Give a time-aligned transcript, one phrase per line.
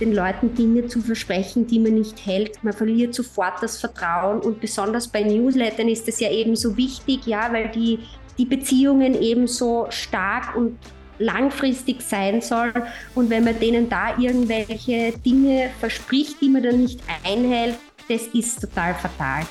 [0.00, 2.62] den Leuten Dinge zu versprechen, die man nicht hält.
[2.62, 7.26] Man verliert sofort das Vertrauen und besonders bei Newslettern ist es ja eben so wichtig,
[7.26, 8.00] ja, weil die,
[8.36, 10.78] die Beziehungen eben so stark und
[11.18, 12.72] langfristig sein soll.
[13.14, 17.76] Und wenn man denen da irgendwelche Dinge verspricht, die man dann nicht einhält,
[18.08, 19.46] das ist total fatal.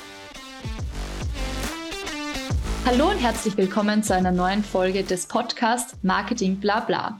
[2.84, 7.18] Hallo und herzlich willkommen zu einer neuen Folge des Podcasts Marketing Blabla.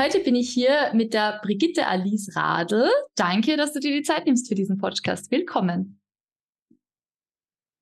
[0.00, 2.88] Heute bin ich hier mit der Brigitte Alice Radl.
[3.16, 5.32] Danke, dass du dir die Zeit nimmst für diesen Podcast.
[5.32, 6.00] Willkommen.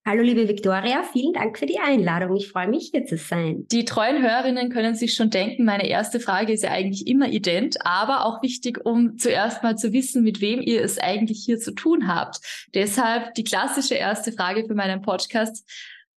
[0.06, 2.34] Hallo liebe Viktoria, vielen Dank für die Einladung.
[2.34, 3.66] Ich freue mich hier zu sein.
[3.70, 7.76] Die treuen Hörerinnen können sich schon denken, meine erste Frage ist ja eigentlich immer ident,
[7.84, 11.74] aber auch wichtig, um zuerst mal zu wissen, mit wem ihr es eigentlich hier zu
[11.74, 12.38] tun habt.
[12.72, 15.68] Deshalb die klassische erste Frage für meinen Podcast.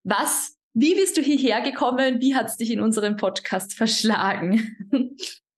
[0.05, 2.21] Was, wie bist du hierher gekommen?
[2.21, 4.77] Wie hat es dich in unserem Podcast verschlagen?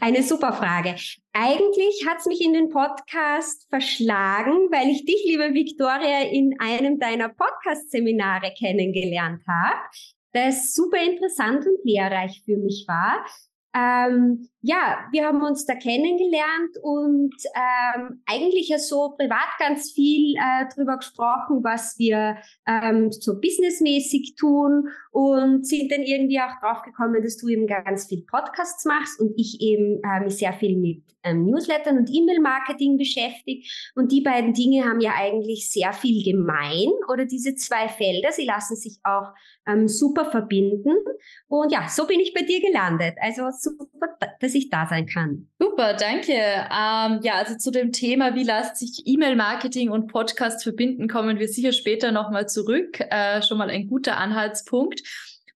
[0.00, 0.94] Eine super Frage.
[1.32, 6.98] Eigentlich hat es mich in den Podcast verschlagen, weil ich dich, liebe Victoria, in einem
[6.98, 9.80] deiner Podcast-Seminare kennengelernt habe,
[10.32, 13.24] das super interessant und lehrreich für mich war.
[13.74, 20.36] Ähm, ja, wir haben uns da kennengelernt und ähm, eigentlich ja so privat ganz viel
[20.36, 27.22] äh, drüber gesprochen, was wir ähm, so businessmäßig tun und sind dann irgendwie auch draufgekommen,
[27.22, 31.02] dass du eben ganz viel Podcasts machst und ich eben äh, mich sehr viel mit
[31.22, 33.92] ähm, Newslettern und E-Mail-Marketing beschäftigt.
[33.94, 38.46] Und die beiden Dinge haben ja eigentlich sehr viel gemein oder diese zwei Felder, sie
[38.46, 39.28] lassen sich auch
[39.66, 40.96] ähm, super verbinden.
[41.46, 43.14] Und ja, so bin ich bei dir gelandet.
[43.20, 43.86] Also super,
[44.42, 45.48] dass ich da sein kann.
[45.58, 46.32] Super, danke.
[46.32, 51.48] Ähm, ja, also zu dem Thema, wie lässt sich E-Mail-Marketing und Podcast verbinden, kommen wir
[51.48, 53.00] sicher später nochmal zurück.
[53.00, 55.02] Äh, schon mal ein guter Anhaltspunkt.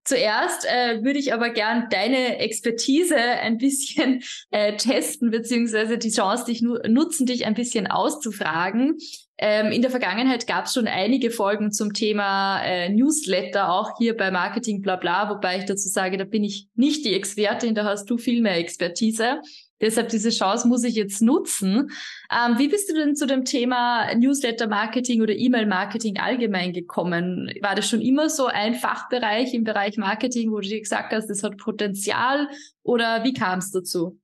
[0.05, 6.45] Zuerst äh, würde ich aber gern deine Expertise ein bisschen äh, testen, beziehungsweise die Chance,
[6.45, 8.99] dich nu nutzen, dich ein bisschen auszufragen.
[9.39, 14.17] Ähm, in der Vergangenheit gab es schon einige Folgen zum Thema äh, Newsletter, auch hier
[14.17, 18.09] bei Marketing Blabla, wobei ich dazu sage, da bin ich nicht die Expertin, da hast
[18.09, 19.41] du viel mehr Expertise.
[19.81, 21.91] Deshalb diese Chance muss ich jetzt nutzen.
[22.33, 27.53] Ähm, wie bist du denn zu dem Thema Newsletter-Marketing oder E-Mail-Marketing allgemein gekommen?
[27.61, 31.29] War das schon immer so ein Fachbereich im Bereich Marketing, wo du dir gesagt hast,
[31.29, 32.49] das hat Potenzial
[32.83, 34.19] oder wie kam es dazu?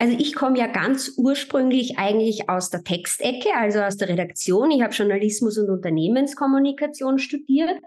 [0.00, 4.70] Also ich komme ja ganz ursprünglich eigentlich aus der Textecke, also aus der Redaktion.
[4.70, 7.80] Ich habe Journalismus und Unternehmenskommunikation studiert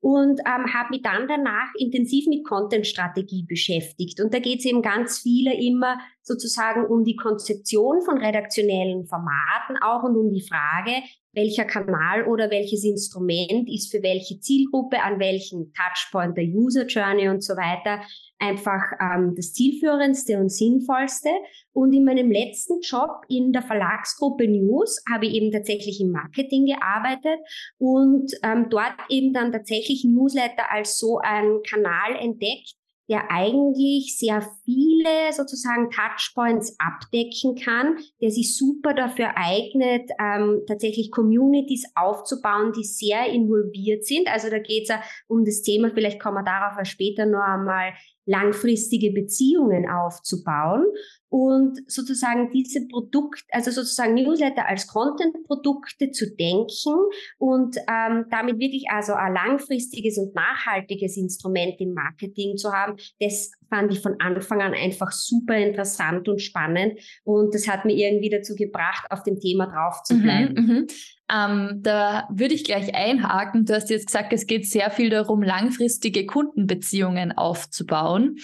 [0.00, 4.20] und ähm, habe mich dann danach intensiv mit Content-Strategie beschäftigt.
[4.20, 9.76] Und da geht es eben ganz viele immer sozusagen um die Konzeption von redaktionellen Formaten
[9.82, 15.18] auch und um die Frage, welcher Kanal oder welches Instrument ist für welche Zielgruppe, an
[15.18, 18.02] welchem Touchpoint der User Journey und so weiter
[18.42, 21.30] einfach ähm, das zielführendste und sinnvollste.
[21.72, 26.66] Und in meinem letzten Job in der Verlagsgruppe News habe ich eben tatsächlich im Marketing
[26.66, 27.38] gearbeitet
[27.78, 32.74] und ähm, dort eben dann tatsächlich Newsletter als so ein Kanal entdeckt,
[33.12, 41.10] der eigentlich sehr viele sozusagen Touchpoints abdecken kann, der sich super dafür eignet, ähm, tatsächlich
[41.10, 44.28] Communities aufzubauen, die sehr involviert sind.
[44.32, 47.92] Also da geht es ja um das Thema, vielleicht kommen wir darauf später noch einmal
[48.26, 50.84] langfristige Beziehungen aufzubauen
[51.28, 56.94] und sozusagen diese Produkt, also sozusagen Newsletter als Content-Produkte zu denken
[57.38, 63.50] und ähm, damit wirklich also ein langfristiges und nachhaltiges Instrument im Marketing zu haben, das
[63.70, 68.28] fand ich von Anfang an einfach super interessant und spannend und das hat mir irgendwie
[68.28, 70.54] dazu gebracht, auf dem Thema drauf zu mhm, bleiben.
[70.54, 70.86] Mhm,
[71.32, 73.64] ähm, da würde ich gleich einhaken.
[73.64, 78.38] Du hast jetzt gesagt, es geht sehr viel darum, langfristige Kundenbeziehungen aufzubauen.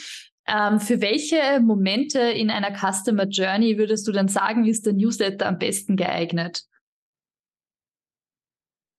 [0.47, 5.47] Ähm, für welche Momente in einer Customer Journey würdest du dann sagen, ist der Newsletter
[5.47, 6.65] am besten geeignet?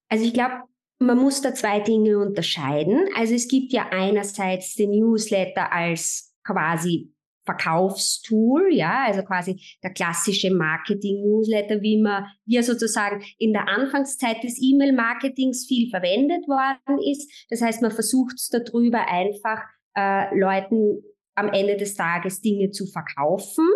[0.09, 0.63] Also ich glaube,
[0.99, 3.07] man muss da zwei Dinge unterscheiden.
[3.15, 7.11] Also es gibt ja einerseits den Newsletter als quasi
[7.49, 14.43] Verkaufstool, ja, also quasi der klassische Marketing-Newsletter, wie man, wie er sozusagen in der Anfangszeit
[14.43, 17.47] des E-Mail-Marketings viel verwendet worden ist.
[17.49, 19.61] Das heißt, man versucht darüber einfach
[19.95, 21.01] äh, Leuten
[21.35, 23.67] am Ende des Tages Dinge zu verkaufen.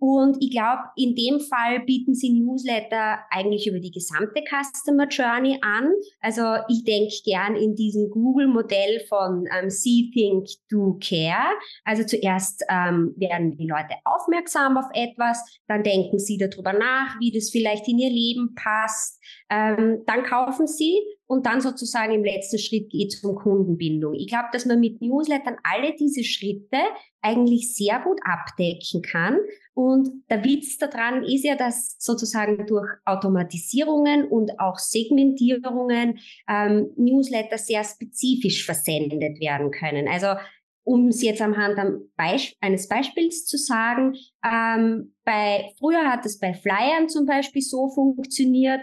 [0.00, 5.58] Und ich glaube, in dem Fall bieten sie Newsletter eigentlich über die gesamte Customer Journey
[5.60, 5.92] an.
[6.20, 11.52] Also ich denke gern in diesem Google-Modell von ähm, See, Think, Do, Care.
[11.84, 17.30] Also zuerst ähm, werden die Leute aufmerksam auf etwas, dann denken sie darüber nach, wie
[17.30, 19.22] das vielleicht in ihr Leben passt.
[19.50, 20.98] Ähm, dann kaufen sie
[21.30, 24.14] und dann sozusagen im letzten Schritt geht es um Kundenbindung.
[24.14, 26.78] Ich glaube, dass man mit Newslettern alle diese Schritte
[27.22, 29.38] eigentlich sehr gut abdecken kann.
[29.72, 36.18] Und der Witz daran ist ja, dass sozusagen durch Automatisierungen und auch Segmentierungen
[36.48, 40.08] ähm, Newsletter sehr spezifisch versendet werden können.
[40.08, 40.34] Also
[40.82, 41.78] um es jetzt am Hand
[42.16, 47.88] Beisp eines Beispiels zu sagen, ähm, bei, früher hat es bei Flyern zum Beispiel so
[47.88, 48.80] funktioniert,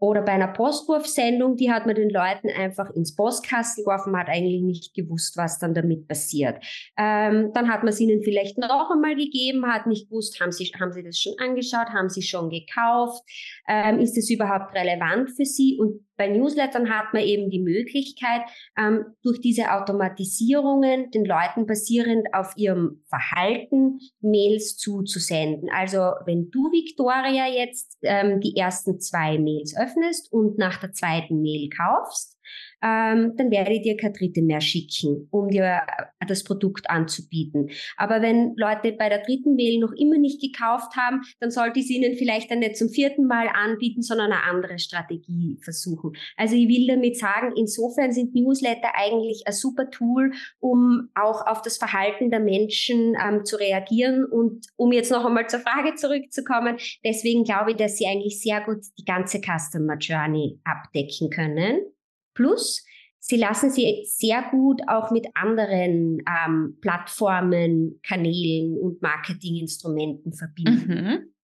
[0.00, 4.62] oder bei einer Postwurfsendung, die hat man den Leuten einfach ins Postkasten geworfen, hat eigentlich
[4.62, 6.64] nicht gewusst, was dann damit passiert.
[6.96, 10.72] Ähm, dann hat man es ihnen vielleicht noch einmal gegeben, hat nicht gewusst, haben sie,
[10.80, 13.22] haben sie das schon angeschaut, haben sie schon gekauft,
[13.68, 15.76] ähm, ist es überhaupt relevant für sie?
[15.78, 18.42] Und bei Newslettern hat man eben die Möglichkeit,
[18.78, 25.70] ähm, durch diese Automatisierungen den Leuten basierend auf ihrem Verhalten Mails zuzusenden.
[25.74, 29.89] Also wenn du, Victoria, jetzt ähm, die ersten zwei Mails öffnest
[30.32, 32.29] und nach der zweiten Mail kaufst,
[32.82, 37.70] ähm, dann werde ich dir keine dritte mehr schicken, um dir äh, das Produkt anzubieten.
[37.96, 41.86] Aber wenn Leute bei der dritten Mail noch immer nicht gekauft haben, dann sollte ich
[41.86, 46.12] es ihnen vielleicht dann nicht zum vierten Mal anbieten, sondern eine andere Strategie versuchen.
[46.36, 51.62] Also ich will damit sagen, insofern sind Newsletter eigentlich ein super Tool, um auch auf
[51.62, 54.24] das Verhalten der Menschen ähm, zu reagieren.
[54.24, 58.60] Und um jetzt noch einmal zur Frage zurückzukommen, deswegen glaube ich, dass sie eigentlich sehr
[58.62, 61.80] gut die ganze Customer Journey abdecken können.
[62.40, 62.86] Plus,
[63.18, 70.88] sie lassen sie sehr gut auch mit anderen ähm, Plattformen, Kanälen und Marketinginstrumenten verbinden.
[70.88, 71.34] Mhm.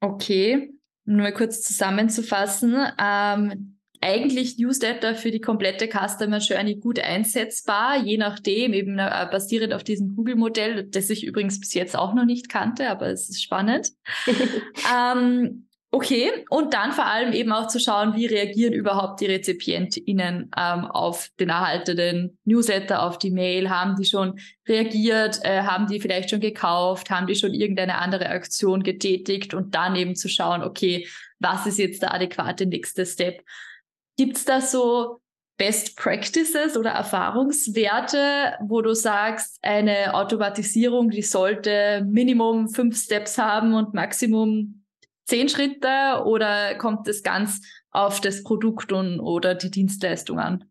[0.00, 0.74] Okay,
[1.06, 2.76] nur kurz zusammenzufassen.
[3.00, 9.72] Ähm, eigentlich Newsletter für die komplette Customer Journey gut einsetzbar, je nachdem, eben äh, basierend
[9.72, 13.42] auf diesem Google-Modell, das ich übrigens bis jetzt auch noch nicht kannte, aber es ist
[13.42, 13.92] spannend.
[14.94, 20.50] ähm, Okay, und dann vor allem eben auch zu schauen, wie reagieren überhaupt die RezipientInnen
[20.56, 23.68] ähm, auf den erhaltenen Newsletter, auf die Mail.
[23.68, 25.40] Haben die schon reagiert?
[25.42, 27.10] Äh, haben die vielleicht schon gekauft?
[27.10, 29.52] Haben die schon irgendeine andere Aktion getätigt?
[29.52, 31.06] Und dann eben zu schauen, okay,
[31.40, 33.44] was ist jetzt der adäquate nächste Step?
[34.16, 35.20] Gibt's da so
[35.58, 43.74] Best Practices oder Erfahrungswerte, wo du sagst, eine Automatisierung, die sollte Minimum fünf Steps haben
[43.74, 44.81] und Maximum
[45.24, 47.60] zehn Schritte oder kommt es ganz
[47.90, 50.64] auf das Produkt und, oder die Dienstleistung an?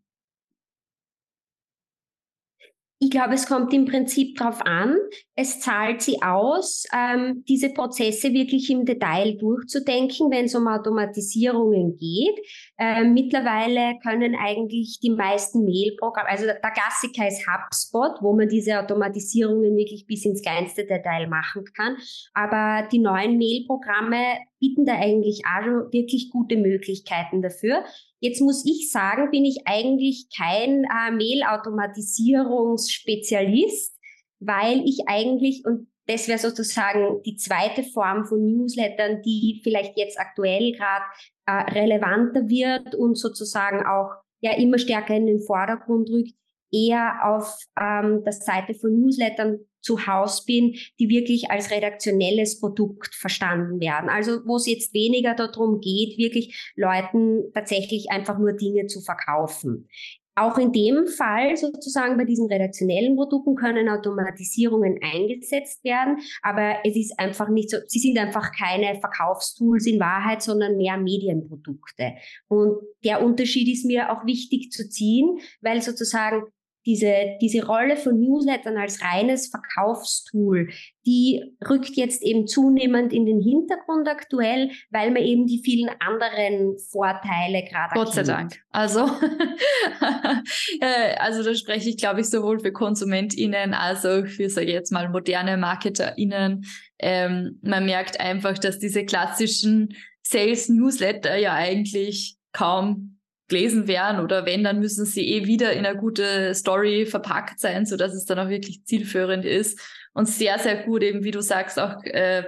[3.04, 4.96] Ich glaube, es kommt im Prinzip darauf an.
[5.34, 11.96] Es zahlt sie aus, ähm, diese Prozesse wirklich im Detail durchzudenken, wenn es um Automatisierungen
[11.96, 12.38] geht.
[12.78, 18.78] Ähm, mittlerweile können eigentlich die meisten Mailprogramme, also der Klassiker ist HubSpot, wo man diese
[18.78, 21.96] Automatisierungen wirklich bis ins kleinste Detail machen kann.
[22.34, 27.82] Aber die neuen Mailprogramme bieten da eigentlich auch wirklich gute Möglichkeiten dafür.
[28.22, 33.98] Jetzt muss ich sagen, bin ich eigentlich kein äh, Mail-Automatisierungsspezialist,
[34.38, 40.20] weil ich eigentlich, und das wäre sozusagen die zweite Form von Newslettern, die vielleicht jetzt
[40.20, 41.04] aktuell gerade
[41.46, 46.36] äh, relevanter wird und sozusagen auch ja immer stärker in den Vordergrund rückt,
[46.70, 53.14] eher auf ähm, der Seite von Newslettern zu Haus bin, die wirklich als redaktionelles Produkt
[53.14, 54.08] verstanden werden.
[54.08, 59.88] Also wo es jetzt weniger darum geht, wirklich Leuten tatsächlich einfach nur Dinge zu verkaufen.
[60.34, 66.96] Auch in dem Fall sozusagen bei diesen redaktionellen Produkten können Automatisierungen eingesetzt werden, aber es
[66.96, 72.14] ist einfach nicht so, sie sind einfach keine Verkaufstools in Wahrheit, sondern mehr Medienprodukte.
[72.48, 76.44] Und der Unterschied ist mir auch wichtig zu ziehen, weil sozusagen
[76.86, 80.68] diese, diese Rolle von Newslettern als reines Verkaufstool,
[81.06, 86.78] die rückt jetzt eben zunehmend in den Hintergrund aktuell, weil man eben die vielen anderen
[86.90, 88.60] Vorteile gerade Gott sei Dank.
[88.70, 89.00] Also,
[90.80, 94.72] äh, also da spreche ich, glaube ich, sowohl für KonsumentInnen als auch für, sage ich
[94.72, 96.64] jetzt mal, moderne MarketerInnen.
[96.98, 103.18] Ähm, man merkt einfach, dass diese klassischen Sales-Newsletter ja eigentlich kaum
[103.52, 107.84] gelesen werden oder wenn, dann müssen sie eh wieder in eine gute Story verpackt sein,
[107.84, 109.78] so dass es dann auch wirklich zielführend ist
[110.14, 112.44] und sehr, sehr gut eben, wie du sagst, auch äh,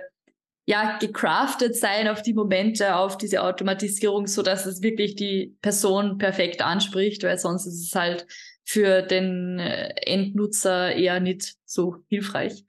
[0.66, 6.16] ja, gecraftet sein auf die Momente, auf diese Automatisierung, so dass es wirklich die Person
[6.16, 8.26] perfekt anspricht, weil sonst ist es halt
[8.64, 12.64] für den äh, Endnutzer eher nicht so hilfreich.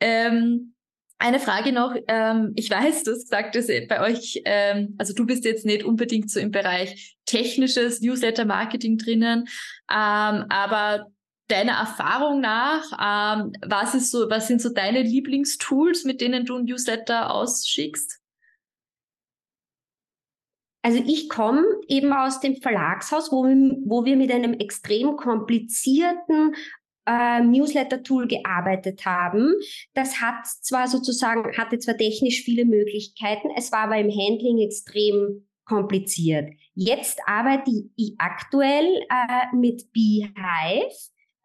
[0.00, 0.74] Ähm,
[1.18, 1.94] eine Frage noch.
[2.06, 5.84] Ähm, ich weiß, du hast gesagt, dass bei euch, ähm, also du bist jetzt nicht
[5.84, 9.48] unbedingt so im Bereich technisches Newsletter-Marketing drinnen,
[9.90, 11.06] ähm, aber
[11.48, 16.58] deiner Erfahrung nach, ähm, was ist so, was sind so deine Lieblingstools, mit denen du
[16.58, 18.20] Newsletter ausschickst?
[20.82, 26.54] Also ich komme eben aus dem Verlagshaus, wo wir, wo wir mit einem extrem komplizierten
[27.08, 29.54] äh, Newsletter-Tool gearbeitet haben.
[29.94, 35.48] Das hat zwar sozusagen, hatte zwar technisch viele Möglichkeiten, es war aber im Handling extrem
[35.64, 36.50] kompliziert.
[36.74, 40.94] Jetzt arbeite ich aktuell äh, mit Beehive.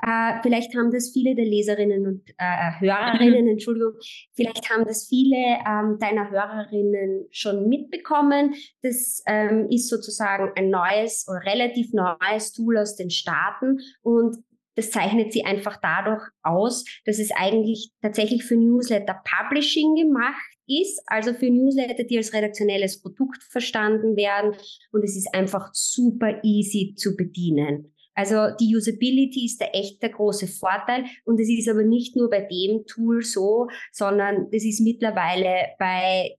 [0.06, 3.94] Äh, vielleicht haben das viele der Leserinnen und äh, Hörerinnen, Entschuldigung,
[4.34, 8.54] vielleicht haben das viele ähm, deiner Hörerinnen schon mitbekommen.
[8.82, 14.38] Das ähm, ist sozusagen ein neues oder relativ neues Tool aus den Staaten und
[14.76, 21.02] das zeichnet sie einfach dadurch aus, dass es eigentlich tatsächlich für Newsletter Publishing gemacht ist,
[21.08, 24.56] also für Newsletter, die als redaktionelles Produkt verstanden werden.
[24.92, 27.94] Und es ist einfach super easy zu bedienen.
[28.16, 32.30] Also die Usability ist der echt der große Vorteil und es ist aber nicht nur
[32.30, 36.38] bei dem Tool so, sondern das ist mittlerweile bei,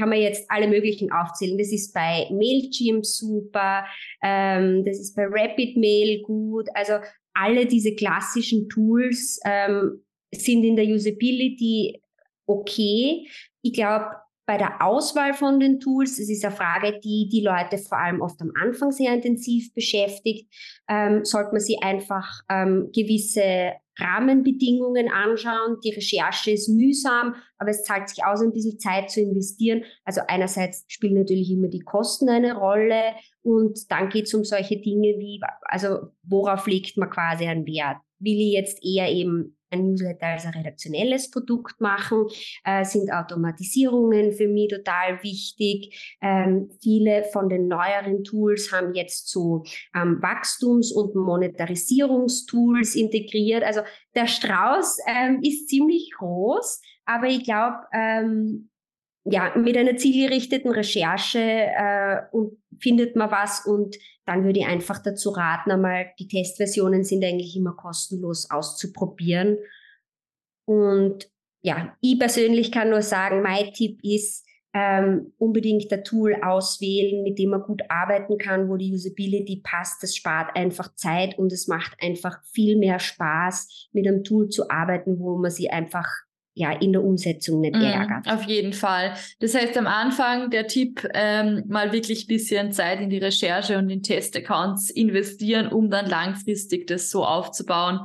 [0.00, 3.84] haben wir jetzt alle möglichen aufzählen, das ist bei Mailchimp super,
[4.22, 6.94] ähm, das ist bei RapidMail gut, also
[7.34, 12.00] alle diese klassischen Tools ähm, sind in der Usability
[12.50, 13.28] okay.
[13.62, 14.06] Ich glaube,
[14.46, 18.20] bei der Auswahl von den Tools, es ist eine Frage, die die Leute vor allem
[18.20, 20.52] oft am Anfang sehr intensiv beschäftigt,
[20.88, 25.78] ähm, sollte man sich einfach ähm, gewisse Rahmenbedingungen anschauen.
[25.84, 29.84] Die Recherche ist mühsam, aber es zahlt sich aus, ein bisschen Zeit zu investieren.
[30.04, 34.78] Also einerseits spielen natürlich immer die Kosten eine Rolle und dann geht es um solche
[34.78, 37.98] Dinge wie, also worauf legt man quasi einen Wert?
[38.18, 42.26] Will ich jetzt eher eben ein Newsletter als ein redaktionelles Produkt machen,
[42.64, 46.16] äh, sind Automatisierungen für mich total wichtig.
[46.20, 53.62] Ähm, viele von den neueren Tools haben jetzt so ähm, Wachstums- und Monetarisierungstools integriert.
[53.62, 53.80] Also
[54.14, 58.70] der Strauß ähm, ist ziemlich groß, aber ich glaube, ähm,
[59.24, 63.96] ja, mit einer zielgerichteten Recherche äh, und findet man was und
[64.26, 69.58] dann würde ich einfach dazu raten, einmal die Testversionen sind eigentlich immer kostenlos auszuprobieren.
[70.66, 71.28] Und
[71.62, 77.38] ja, ich persönlich kann nur sagen, mein Tipp ist, ähm, unbedingt ein Tool auswählen, mit
[77.38, 80.02] dem man gut arbeiten kann, wo die Usability passt.
[80.02, 84.70] Das spart einfach Zeit und es macht einfach viel mehr Spaß, mit einem Tool zu
[84.70, 86.06] arbeiten, wo man sie einfach
[86.54, 88.28] ja, in der Umsetzung nicht mm, ärgert.
[88.28, 89.14] Auf jeden Fall.
[89.38, 93.88] Das heißt, am Anfang der Tipp, ähm, mal wirklich bisschen Zeit in die Recherche und
[93.88, 98.00] in Testaccounts investieren, um dann langfristig das so aufzubauen,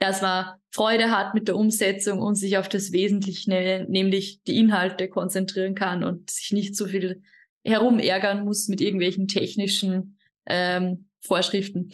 [0.00, 5.08] dass man Freude hat mit der Umsetzung und sich auf das Wesentliche, nämlich die Inhalte
[5.08, 7.22] konzentrieren kann und sich nicht so viel
[7.64, 11.90] herumärgern muss mit irgendwelchen technischen ähm, Vorschriften.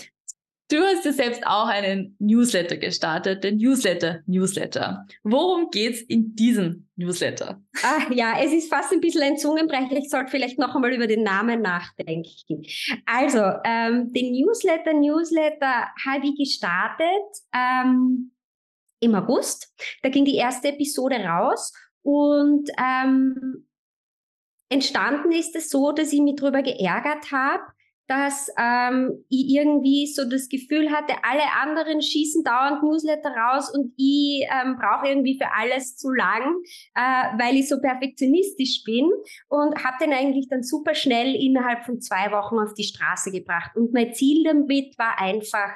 [0.70, 5.04] Du hast ja selbst auch einen Newsletter gestartet, den Newsletter Newsletter.
[5.24, 7.60] Worum geht's in diesem Newsletter?
[7.82, 9.96] Ah, ja, es ist fast ein bisschen ein Zungenbrecher.
[9.96, 12.62] Ich sollte vielleicht noch einmal über den Namen nachdenken.
[13.04, 17.08] Also, ähm, den Newsletter Newsletter habe ich gestartet
[17.52, 18.30] ähm,
[19.00, 19.74] im August.
[20.04, 21.72] Da ging die erste Episode raus
[22.02, 23.66] und ähm,
[24.68, 27.64] entstanden ist es so, dass ich mich darüber geärgert habe,
[28.10, 33.92] dass ähm, ich irgendwie so das Gefühl hatte, alle anderen schießen dauernd Newsletter raus und
[33.96, 36.56] ich ähm, brauche irgendwie für alles zu lang,
[36.96, 39.08] äh, weil ich so perfektionistisch bin
[39.48, 43.76] und habe den eigentlich dann super schnell innerhalb von zwei Wochen auf die Straße gebracht.
[43.76, 45.70] Und mein Ziel damit war einfach,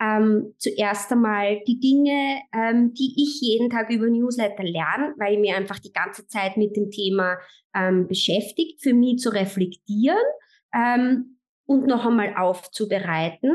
[0.00, 5.38] ähm, zuerst einmal die Dinge, ähm, die ich jeden Tag über Newsletter lerne, weil ich
[5.38, 7.38] mir einfach die ganze Zeit mit dem Thema
[7.74, 10.18] ähm, beschäftigt, für mich zu reflektieren.
[10.74, 11.35] Ähm,
[11.66, 13.52] und noch einmal aufzubereiten.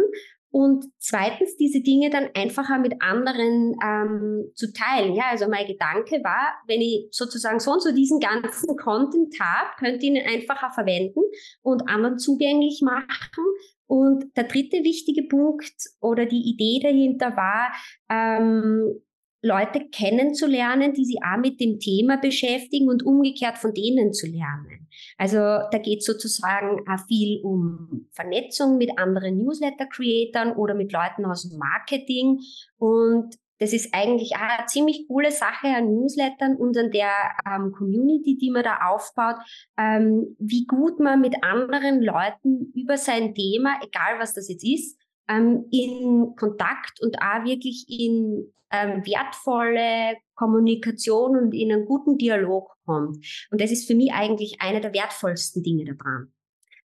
[0.51, 5.15] Und zweitens, diese Dinge dann einfacher mit anderen ähm, zu teilen.
[5.15, 9.69] Ja, also mein Gedanke war, wenn ich sozusagen so und so diesen ganzen Content habe,
[9.79, 11.21] könnte ich ihn einfacher verwenden
[11.61, 13.45] und anderen zugänglich machen.
[13.87, 17.71] Und der dritte wichtige Punkt oder die Idee dahinter war,
[18.09, 19.01] ähm,
[19.41, 24.87] Leute kennenzulernen, die sich auch mit dem Thema beschäftigen und umgekehrt von denen zu lernen.
[25.17, 31.25] Also da geht es sozusagen auch viel um Vernetzung mit anderen Newsletter-Creatern oder mit Leuten
[31.25, 32.39] aus dem Marketing.
[32.77, 37.11] Und das ist eigentlich auch eine ziemlich coole Sache an Newslettern und an der
[37.47, 39.35] ähm, Community, die man da aufbaut,
[39.77, 45.00] ähm, wie gut man mit anderen Leuten über sein Thema, egal was das jetzt ist,
[45.27, 52.69] ähm, in Kontakt und auch wirklich in ähm, wertvolle Kommunikation und in einen guten Dialog
[52.85, 53.17] kommt.
[53.51, 56.31] Und das ist für mich eigentlich eine der wertvollsten Dinge daran.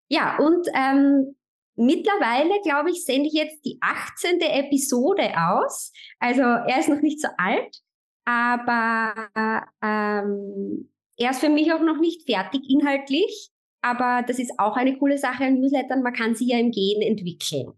[0.08, 1.36] Ja, und ähm,
[1.76, 4.40] mittlerweile, glaube ich, sende ich jetzt die 18.
[4.42, 5.92] Episode aus.
[6.20, 7.78] Also er ist noch nicht so alt,
[8.26, 9.14] aber
[9.82, 13.50] ähm, er ist für mich auch noch nicht fertig inhaltlich.
[13.84, 16.04] aber das ist auch eine coole Sache an Newslettern.
[16.04, 17.74] Man kann sie ja im Gehen entwickeln.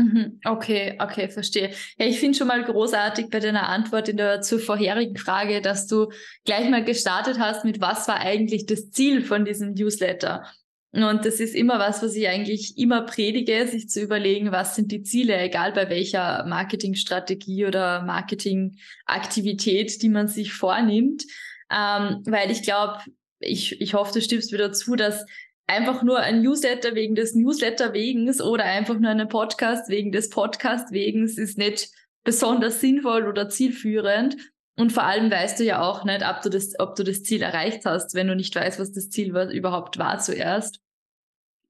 [0.00, 0.40] Mhm.
[0.44, 1.72] Okay, okay, verstehe.
[1.98, 5.86] Ja, ich finde schon mal großartig bei deiner Antwort in der zur vorherigen Frage, dass
[5.86, 6.10] du
[6.46, 10.44] gleich mal gestartet hast mit was war eigentlich das Ziel von diesem Newsletter?
[10.92, 14.90] Und das ist immer was, was ich eigentlich immer predige, sich zu überlegen, was sind
[14.90, 21.24] die Ziele, egal bei welcher Marketingstrategie oder Marketingaktivität, die man sich vornimmt.
[21.70, 23.00] Ähm, weil ich glaube,
[23.38, 25.26] ich, ich hoffe, du stimmst wieder zu, dass
[25.70, 31.38] einfach nur ein Newsletter wegen des Newsletter-Wegens oder einfach nur einen Podcast wegen des Podcast-Wegens
[31.38, 31.90] ist nicht
[32.24, 34.36] besonders sinnvoll oder zielführend.
[34.76, 37.42] Und vor allem weißt du ja auch nicht, ob du das, ob du das Ziel
[37.42, 40.80] erreicht hast, wenn du nicht weißt, was das Ziel war, überhaupt war zuerst.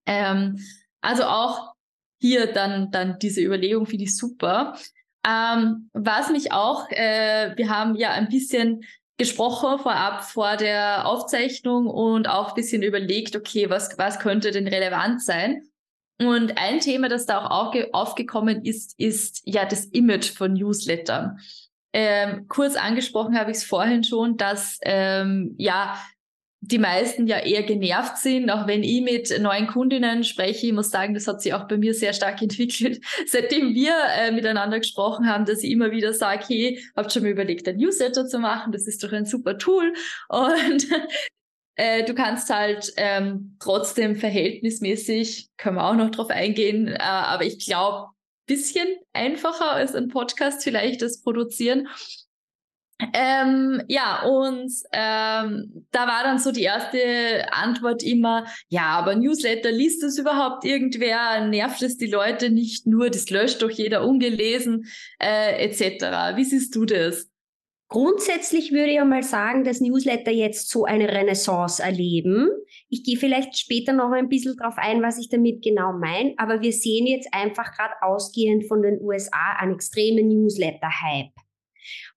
[0.07, 0.59] Ähm,
[1.03, 1.75] also auch
[2.21, 4.77] hier dann, dann diese Überlegung finde ich super.
[5.27, 8.83] Ähm, was mich auch, äh, wir haben ja ein bisschen
[9.21, 14.67] gesprochen vorab vor der Aufzeichnung und auch ein bisschen überlegt, okay, was, was könnte denn
[14.67, 15.63] relevant sein?
[16.19, 21.39] Und ein Thema, das da auch aufgekommen ist, ist ja das Image von Newslettern.
[21.93, 25.99] Ähm, kurz angesprochen habe ich es vorhin schon, dass ähm, ja
[26.63, 30.67] die meisten ja eher genervt sind, auch wenn ich mit neuen Kundinnen spreche.
[30.67, 34.31] Ich muss sagen, das hat sich auch bei mir sehr stark entwickelt, seitdem wir äh,
[34.31, 38.27] miteinander gesprochen haben, dass ich immer wieder sage, hey, habt schon mal überlegt, ein Newsletter
[38.27, 39.93] zu machen, das ist doch ein super Tool.
[40.29, 40.87] Und
[41.77, 47.45] äh, du kannst halt ähm, trotzdem verhältnismäßig, können wir auch noch drauf eingehen, äh, aber
[47.45, 48.09] ich glaube,
[48.51, 51.87] bisschen einfacher als ein Podcast vielleicht das produzieren.
[53.13, 59.71] Ähm, ja, und ähm, da war dann so die erste Antwort immer, ja, aber Newsletter,
[59.71, 61.47] liest das überhaupt irgendwer?
[61.47, 63.11] Nervt es die Leute nicht nur?
[63.11, 64.87] Das löscht doch jeder ungelesen,
[65.19, 66.37] äh, etc.
[66.37, 67.31] Wie siehst du das?
[67.89, 72.49] Grundsätzlich würde ich mal sagen, dass Newsletter jetzt so eine Renaissance erleben.
[72.89, 76.61] Ich gehe vielleicht später noch ein bisschen drauf ein, was ich damit genau meine, aber
[76.61, 81.33] wir sehen jetzt einfach gerade ausgehend von den USA einen extremen Newsletter-Hype.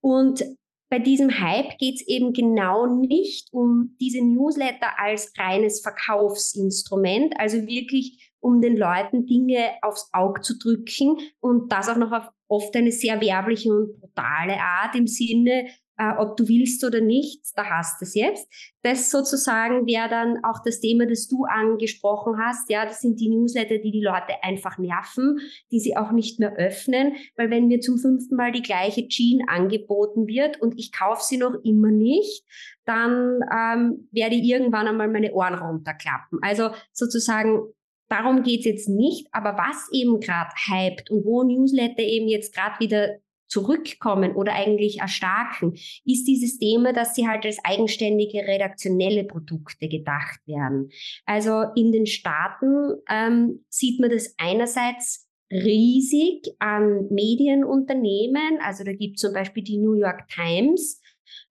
[0.00, 0.44] Und
[0.90, 7.66] bei diesem Hype geht es eben genau nicht um diese Newsletter als reines Verkaufsinstrument, also
[7.66, 12.76] wirklich um den Leuten Dinge aufs Auge zu drücken und das auch noch auf oft
[12.76, 17.64] eine sehr werbliche und brutale Art im Sinne, äh, ob du willst oder nicht, da
[17.64, 18.52] hast du es jetzt.
[18.82, 22.68] Das sozusagen wäre dann auch das Thema, das du angesprochen hast.
[22.70, 25.38] Ja, das sind die Newsletter, die die Leute einfach nerven,
[25.70, 29.42] die sie auch nicht mehr öffnen, weil wenn mir zum fünften Mal die gleiche Jean
[29.48, 32.44] angeboten wird und ich kaufe sie noch immer nicht,
[32.84, 36.40] dann ähm, werde ich irgendwann einmal meine Ohren runterklappen.
[36.42, 37.62] Also sozusagen
[38.08, 42.78] darum geht's jetzt nicht, aber was eben gerade hypt und wo Newsletter eben jetzt gerade
[42.80, 49.88] wieder zurückkommen oder eigentlich erstarken, ist dieses Thema, dass sie halt als eigenständige redaktionelle Produkte
[49.88, 50.90] gedacht werden.
[51.26, 59.16] Also in den Staaten ähm, sieht man das einerseits riesig an Medienunternehmen, also da gibt
[59.16, 61.00] es zum Beispiel die New York Times,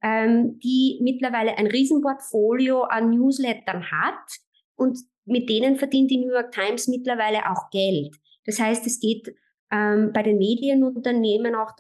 [0.02, 4.40] ähm, die mittlerweile ein Riesenportfolio an Newslettern hat
[4.76, 8.16] und mit denen verdient die New York Times mittlerweile auch Geld.
[8.46, 9.34] Das heißt, es geht
[9.74, 11.72] ähm, bei den Medienunternehmen auch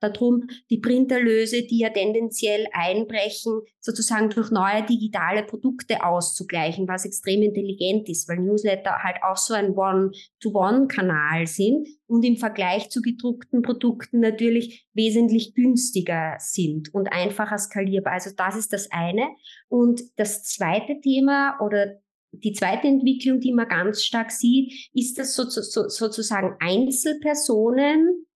[0.00, 7.42] darum, die Printerlöse, die ja tendenziell einbrechen, sozusagen durch neue digitale Produkte auszugleichen, was extrem
[7.42, 13.62] intelligent ist, weil Newsletter halt auch so ein One-to-One-Kanal sind und im Vergleich zu gedruckten
[13.62, 18.14] Produkten natürlich wesentlich günstiger sind und einfacher skalierbar.
[18.14, 19.28] Also das ist das eine.
[19.68, 22.00] Und das zweite Thema oder
[22.32, 28.26] die zweite Entwicklung, die man ganz stark sieht, ist, dass so, so, sozusagen Einzelpersonen,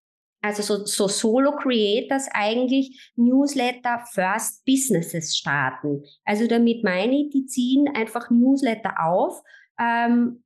[0.43, 6.03] also so, so Solo-Creators eigentlich Newsletter First Businesses starten.
[6.25, 9.43] Also damit meine ich, die ziehen einfach Newsletter auf,
[9.79, 10.43] ähm,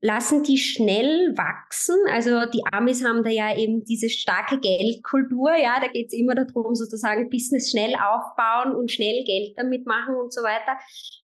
[0.00, 1.96] lassen die schnell wachsen.
[2.10, 6.34] Also die Amis haben da ja eben diese starke Geldkultur, ja, da geht es immer
[6.34, 10.78] darum, sozusagen Business schnell aufbauen und schnell Geld damit machen und so weiter.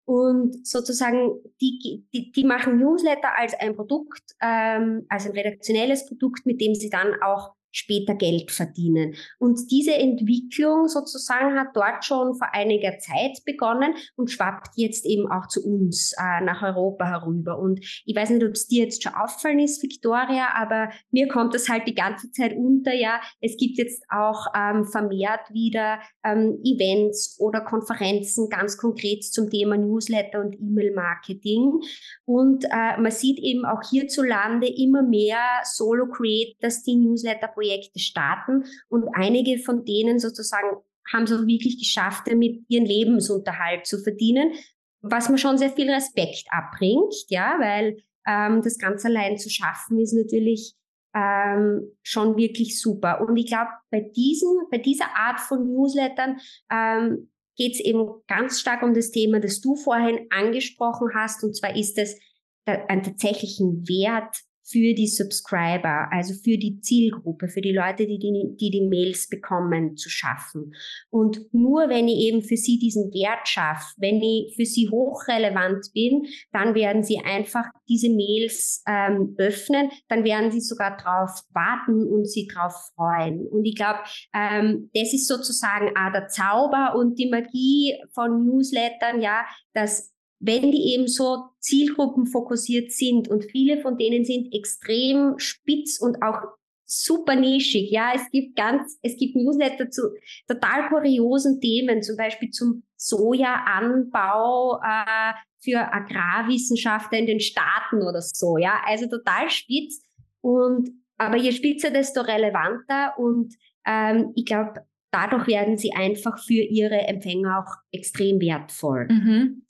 [0.05, 6.47] Und sozusagen, die, die, die machen Newsletter als ein Produkt, ähm, als ein redaktionelles Produkt,
[6.47, 9.15] mit dem sie dann auch später Geld verdienen.
[9.39, 15.31] Und diese Entwicklung sozusagen hat dort schon vor einiger Zeit begonnen und schwappt jetzt eben
[15.31, 17.59] auch zu uns äh, nach Europa herüber.
[17.59, 21.55] Und ich weiß nicht, ob es dir jetzt schon auffallen ist, Victoria, aber mir kommt
[21.55, 22.95] das halt die ganze Zeit unter.
[22.95, 29.51] Ja, es gibt jetzt auch ähm, vermehrt wieder ähm, Events oder Konferenzen ganz konkret zum
[29.51, 31.81] Thema Newsletter und E-Mail-Marketing.
[32.25, 39.09] Und äh, man sieht eben auch hierzulande immer mehr Solo-Creators, die Newsletter-Projekte Projekte starten und
[39.15, 40.69] einige von denen sozusagen
[41.13, 44.53] haben es auch wirklich geschafft, damit ihren Lebensunterhalt zu verdienen,
[45.01, 50.01] was mir schon sehr viel Respekt abbringt, ja, weil ähm, das ganz allein zu schaffen
[50.01, 50.75] ist natürlich
[51.15, 53.21] ähm, schon wirklich super.
[53.21, 56.39] Und ich glaube, bei diesen, bei dieser Art von Newslettern
[56.73, 61.57] ähm, geht es eben ganz stark um das Thema, das du vorhin angesprochen hast, und
[61.57, 62.19] zwar ist es
[62.67, 64.37] einen tatsächlichen Wert
[64.69, 69.29] für die Subscriber, also für die Zielgruppe, für die Leute, die die, die die Mails
[69.29, 70.75] bekommen, zu schaffen.
[71.09, 75.87] Und nur wenn ich eben für sie diesen Wert schaffe, wenn ich für sie hochrelevant
[75.95, 82.05] bin, dann werden sie einfach diese Mails ähm, öffnen, dann werden sie sogar drauf warten
[82.05, 83.47] und sie drauf freuen.
[83.47, 84.01] Und ich glaube,
[84.35, 90.71] ähm, das ist sozusagen auch der Zauber und die Magie von Newslettern, ja, dass wenn
[90.71, 96.41] die eben so zielgruppenfokussiert sind und viele von denen sind extrem spitz und auch
[96.85, 97.91] super nischig.
[97.91, 100.03] Ja, es gibt ganz, es gibt Newsletter zu
[100.47, 108.57] total kuriosen Themen, zum Beispiel zum Sojaanbau äh, für Agrarwissenschaftler in den Staaten oder so.
[108.57, 110.03] Ja, also total spitz.
[110.41, 113.19] Und aber je spitzer, desto relevanter.
[113.19, 113.55] Und
[113.87, 119.09] ähm, ich glaube, dadurch werden sie einfach für ihre Empfänger auch extrem wertvoll.
[119.09, 119.66] Mhm.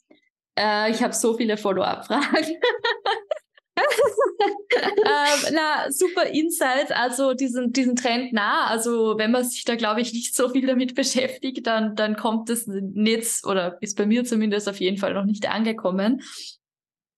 [0.57, 2.57] Äh, ich habe so viele Follow-up-Fragen.
[4.77, 8.65] ähm, na, super Insights, also diesen, diesen Trend nah.
[8.67, 12.49] Also wenn man sich da, glaube ich, nicht so viel damit beschäftigt, dann, dann kommt
[12.49, 16.21] das Netz oder ist bei mir zumindest auf jeden Fall noch nicht angekommen.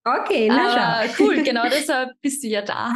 [0.03, 1.23] Okay, na schau.
[1.23, 2.95] Cool, genau deshalb bist du ja da.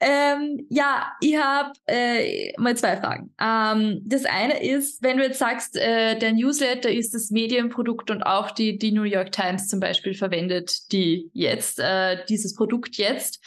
[0.00, 3.32] Ähm, ja, ich habe äh, mal zwei Fragen.
[3.40, 8.22] Ähm, das eine ist, wenn du jetzt sagst, äh, der Newsletter ist das Medienprodukt und
[8.22, 13.40] auch die, die New York Times zum Beispiel verwendet die jetzt, äh, dieses Produkt jetzt.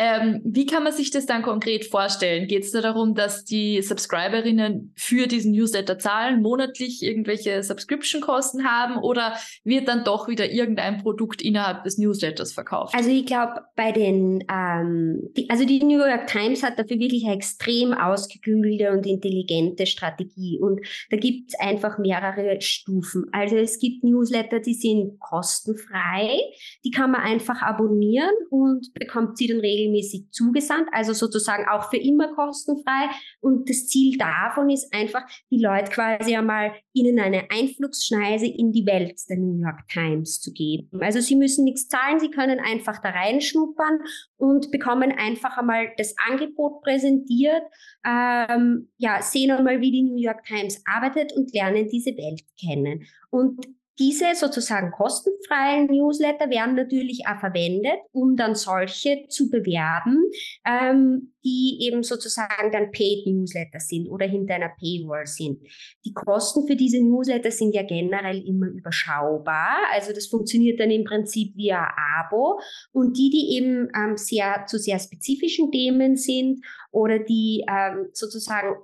[0.00, 2.46] Ähm, wie kann man sich das dann konkret vorstellen?
[2.46, 8.98] Geht es da darum, dass die Subscriberinnen für diesen Newsletter zahlen, monatlich irgendwelche Subscription-Kosten haben
[8.98, 12.94] oder wird dann doch wieder irgendein Produkt innerhalb des Newsletters verkauft?
[12.94, 17.24] Also ich glaube, bei den, ähm, die, also die New York Times hat dafür wirklich
[17.24, 20.78] eine extrem ausgeklügelte und intelligente Strategie und
[21.10, 23.26] da gibt es einfach mehrere Stufen.
[23.32, 26.38] Also es gibt Newsletter, die sind kostenfrei,
[26.84, 31.90] die kann man einfach abonnieren und bekommt sie dann regelmäßig regelmäßig zugesandt, also sozusagen auch
[31.90, 33.10] für immer kostenfrei.
[33.40, 38.86] Und das Ziel davon ist einfach, die Leute quasi einmal ihnen eine Einflugsschneise in die
[38.86, 40.88] Welt der New York Times zu geben.
[41.00, 44.00] Also sie müssen nichts zahlen, sie können einfach da reinschnuppern
[44.36, 47.62] und bekommen einfach einmal das Angebot präsentiert,
[48.04, 53.06] ähm, ja, sehen einmal, wie die New York Times arbeitet und lernen diese Welt kennen.
[53.30, 53.66] Und
[53.98, 60.22] diese sozusagen kostenfreien Newsletter werden natürlich auch verwendet, um dann solche zu bewerben,
[60.64, 65.60] ähm, die eben sozusagen dann Paid Newsletter sind oder hinter einer Paywall sind.
[66.04, 69.78] Die Kosten für diese Newsletter sind ja generell immer überschaubar.
[69.92, 71.88] Also das funktioniert dann im Prinzip via
[72.20, 72.60] Abo.
[72.92, 78.76] Und die, die eben ähm, sehr zu sehr spezifischen Themen sind oder die ähm, sozusagen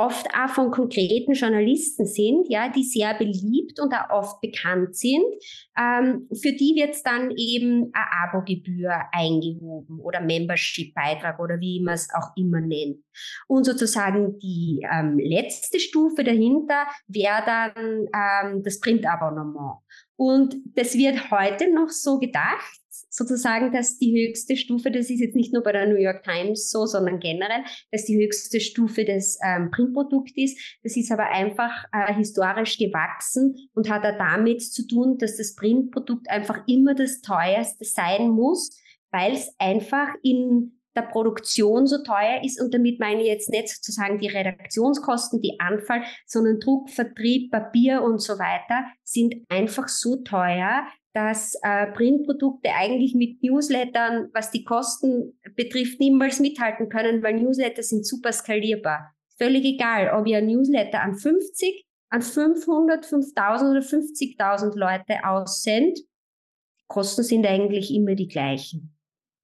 [0.00, 5.22] oft auch von konkreten Journalisten sind, ja, die sehr beliebt und auch oft bekannt sind.
[5.78, 12.08] Ähm, für die wird dann eben eine Abogebühr eingehoben oder Membership-Beitrag oder wie man es
[12.14, 13.04] auch immer nennt.
[13.46, 19.80] Und sozusagen die ähm, letzte Stufe dahinter wäre dann ähm, das Print-Abonnement.
[20.16, 25.36] Und das wird heute noch so gedacht, sozusagen, dass die höchste Stufe, das ist jetzt
[25.36, 29.38] nicht nur bei der New York Times so, sondern generell, dass die höchste Stufe des
[29.44, 30.78] ähm, Printprodukts ist.
[30.82, 35.54] Das ist aber einfach äh, historisch gewachsen und hat auch damit zu tun, dass das
[35.54, 38.76] Printprodukt einfach immer das teuerste sein muss,
[39.10, 42.60] weil es einfach in der Produktion so teuer ist.
[42.60, 48.02] Und damit meine ich jetzt nicht sozusagen die Redaktionskosten, die Anfall, sondern Druck, Vertrieb, Papier
[48.02, 54.64] und so weiter sind einfach so teuer, dass äh, Printprodukte eigentlich mit Newslettern, was die
[54.64, 59.14] Kosten betrifft, niemals mithalten können, weil Newsletter sind super skalierbar.
[59.38, 65.98] Völlig egal, ob ihr ein Newsletter an 50, an 500, 5000 oder 50.000 Leute aussendet,
[66.86, 68.96] Kosten sind eigentlich immer die gleichen.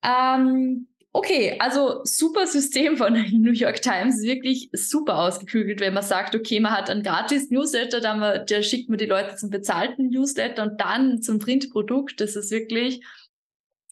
[0.02, 6.02] Ähm, Okay, also super System von der New York Times, wirklich super ausgeklügelt, wenn man
[6.02, 9.48] sagt, okay, man hat einen gratis Newsletter, dann man, der schickt man die Leute zum
[9.48, 12.20] bezahlten Newsletter und dann zum Printprodukt.
[12.20, 13.00] Das ist wirklich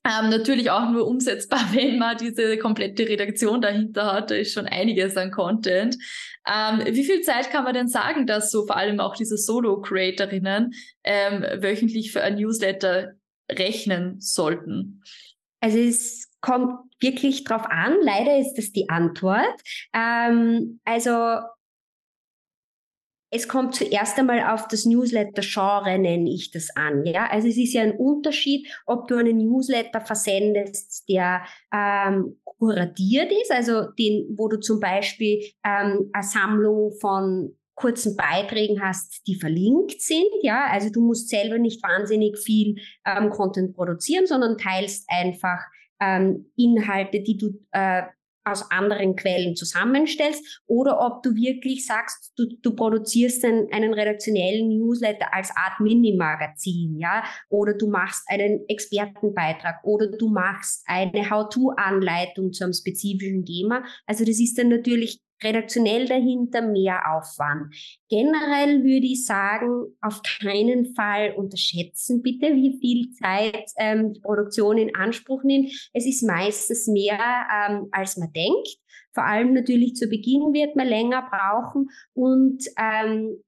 [0.05, 4.31] ähm, natürlich auch nur umsetzbar, wenn man diese komplette Redaktion dahinter hat.
[4.31, 5.97] Da ist schon einiges an Content.
[6.47, 10.75] Ähm, wie viel Zeit kann man denn sagen, dass so vor allem auch diese Solo-Creatorinnen
[11.05, 13.15] ähm, wöchentlich für ein Newsletter
[13.51, 15.03] rechnen sollten?
[15.61, 17.97] Also es kommt wirklich drauf an.
[18.03, 19.61] Leider ist das die Antwort.
[19.95, 21.39] Ähm, also
[23.31, 27.05] es kommt zuerst einmal auf das Newsletter-Genre, nenne ich das an.
[27.07, 27.29] Ja?
[27.31, 33.51] Also es ist ja ein Unterschied, ob du einen Newsletter versendest, der ähm, kuratiert ist,
[33.51, 40.01] also den, wo du zum Beispiel ähm, eine Sammlung von kurzen Beiträgen hast, die verlinkt
[40.01, 40.29] sind.
[40.43, 45.59] Ja, also du musst selber nicht wahnsinnig viel ähm, Content produzieren, sondern teilst einfach
[46.05, 48.03] ähm, Inhalte, die du äh,
[48.45, 54.69] aus anderen Quellen zusammenstellst oder ob du wirklich sagst, du, du produzierst einen, einen redaktionellen
[54.69, 62.53] Newsletter als Art Mini-Magazin, ja, oder du machst einen Expertenbeitrag oder du machst eine How-to-Anleitung
[62.53, 63.83] zu einem spezifischen Thema.
[64.07, 67.75] Also das ist dann natürlich redaktionell dahinter mehr Aufwand.
[68.09, 74.79] Generell würde ich sagen, auf keinen Fall unterschätzen bitte, wie viel Zeit ähm, die Produktion
[74.79, 75.71] in Anspruch nimmt.
[75.93, 78.79] Es ist meistens mehr, ähm, als man denkt.
[79.13, 83.43] Vor allem natürlich zu Beginn wird man länger brauchen und ähm,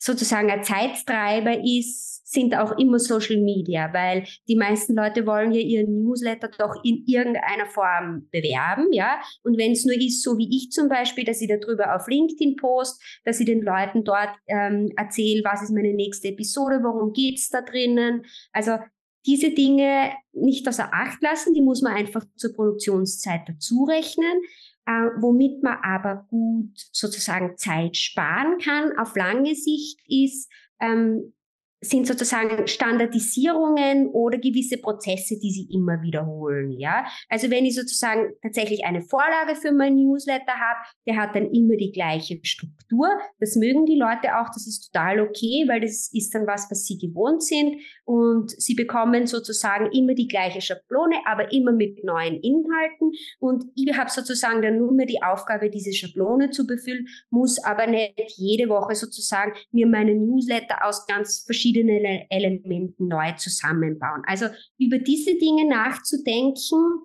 [0.00, 5.60] sozusagen ein Zeittreiber ist, sind auch immer Social Media, weil die meisten Leute wollen ja
[5.60, 9.20] ihren Newsletter doch in irgendeiner Form bewerben, ja.
[9.42, 12.56] Und wenn es nur ist, so wie ich zum Beispiel, dass ich darüber auf LinkedIn
[12.56, 17.50] post, dass ich den Leuten dort ähm, erzähle, was ist meine nächste Episode, worum geht's
[17.50, 18.24] da drinnen.
[18.52, 18.78] Also
[19.26, 24.40] diese Dinge nicht außer Acht lassen, die muss man einfach zur Produktionszeit dazu rechnen
[24.86, 31.34] äh, womit man aber gut sozusagen Zeit sparen kann auf lange Sicht ist, ähm,
[31.82, 36.72] sind sozusagen Standardisierungen oder gewisse Prozesse, die sie immer wiederholen.
[36.72, 41.50] Ja, also wenn ich sozusagen tatsächlich eine Vorlage für mein Newsletter habe, der hat dann
[41.50, 43.08] immer die gleiche Struktur.
[43.38, 44.48] Das mögen die Leute auch.
[44.52, 48.74] Das ist total okay, weil das ist dann was, was sie gewohnt sind und sie
[48.74, 53.12] bekommen sozusagen immer die gleiche Schablone, aber immer mit neuen Inhalten.
[53.38, 57.86] Und ich habe sozusagen dann nur mehr die Aufgabe, diese Schablone zu befüllen, muss aber
[57.86, 64.22] nicht jede Woche sozusagen mir meine Newsletter aus ganz verschiedenen verschiedene Elementen neu zusammenbauen.
[64.26, 64.46] Also
[64.78, 67.02] über diese Dinge nachzudenken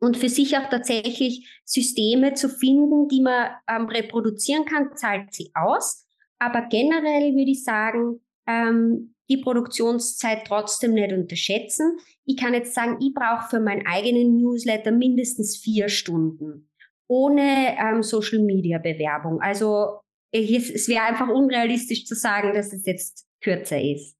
[0.00, 5.50] und für sich auch tatsächlich Systeme zu finden, die man ähm, reproduzieren kann, zahlt sie
[5.54, 6.06] aus.
[6.38, 11.96] Aber generell würde ich sagen, ähm, die Produktionszeit trotzdem nicht unterschätzen.
[12.26, 16.68] Ich kann jetzt sagen, ich brauche für meinen eigenen Newsletter mindestens vier Stunden
[17.06, 19.40] ohne ähm, Social Media Bewerbung.
[19.40, 20.00] Also
[20.32, 24.16] es, es wäre einfach unrealistisch zu sagen, dass es jetzt kürzer ist.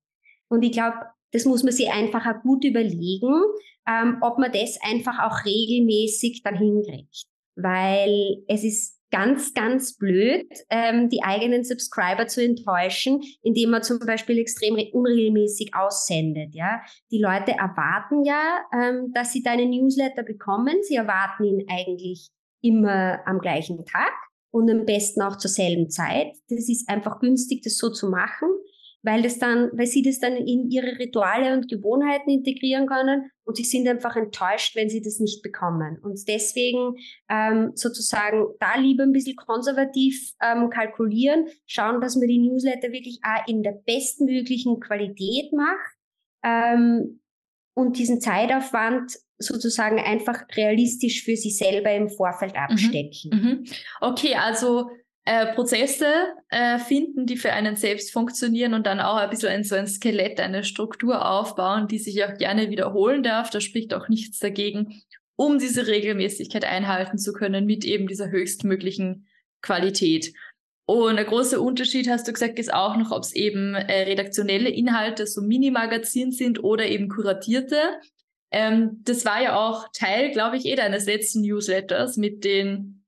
[0.48, 0.98] Und ich glaube,
[1.32, 3.42] das muss man sich einfach auch gut überlegen,
[3.88, 7.24] ähm, ob man das einfach auch regelmäßig dann hinkriegt.
[7.56, 14.00] Weil es ist ganz, ganz blöd, ähm, die eigenen Subscriber zu enttäuschen, indem man zum
[14.00, 16.54] Beispiel extrem unregelmäßig aussendet.
[16.54, 20.76] Ja, die Leute erwarten ja, ähm, dass sie deine Newsletter bekommen.
[20.82, 22.28] Sie erwarten ihn eigentlich
[22.60, 24.12] immer am gleichen Tag
[24.50, 26.32] und am besten auch zur selben Zeit.
[26.48, 28.48] Das ist einfach günstig, das so zu machen
[29.04, 33.56] weil das dann, weil sie das dann in ihre Rituale und Gewohnheiten integrieren können und
[33.56, 35.98] sie sind einfach enttäuscht, wenn sie das nicht bekommen.
[36.02, 36.96] Und deswegen
[37.28, 43.20] ähm, sozusagen da lieber ein bisschen konservativ ähm, kalkulieren, schauen, dass man die Newsletter wirklich
[43.22, 45.92] auch in der bestmöglichen Qualität macht
[46.42, 47.20] ähm,
[47.74, 52.60] und diesen Zeitaufwand sozusagen einfach realistisch für sich selber im Vorfeld mhm.
[52.60, 53.30] abstecken.
[53.32, 53.64] Mhm.
[54.00, 54.88] Okay, also
[55.26, 59.64] äh, Prozesse äh, finden, die für einen selbst funktionieren und dann auch ein bisschen ein,
[59.64, 63.48] so ein Skelett, eine Struktur aufbauen, die sich auch gerne wiederholen darf.
[63.50, 65.02] Da spricht auch nichts dagegen,
[65.36, 69.26] um diese Regelmäßigkeit einhalten zu können mit eben dieser höchstmöglichen
[69.62, 70.34] Qualität.
[70.86, 74.68] Und ein großer Unterschied, hast du gesagt, ist auch noch, ob es eben äh, redaktionelle
[74.68, 77.78] Inhalte, so Mini-Magazin sind oder eben kuratierte.
[78.50, 83.04] Ähm, das war ja auch Teil, glaube ich, eh deines letzten Newsletters mit den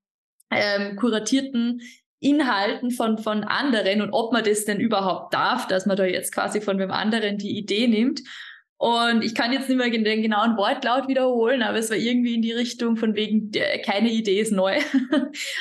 [0.51, 1.83] ähm, kuratierten
[2.21, 6.33] Inhalten von, von anderen und ob man das denn überhaupt darf, dass man da jetzt
[6.33, 8.23] quasi von dem anderen die Idee nimmt.
[8.79, 12.43] Und ich kann jetzt nicht mehr den genauen Wortlaut wiederholen, aber es war irgendwie in
[12.43, 13.51] die Richtung von wegen,
[13.83, 14.75] keine Idee ist neu.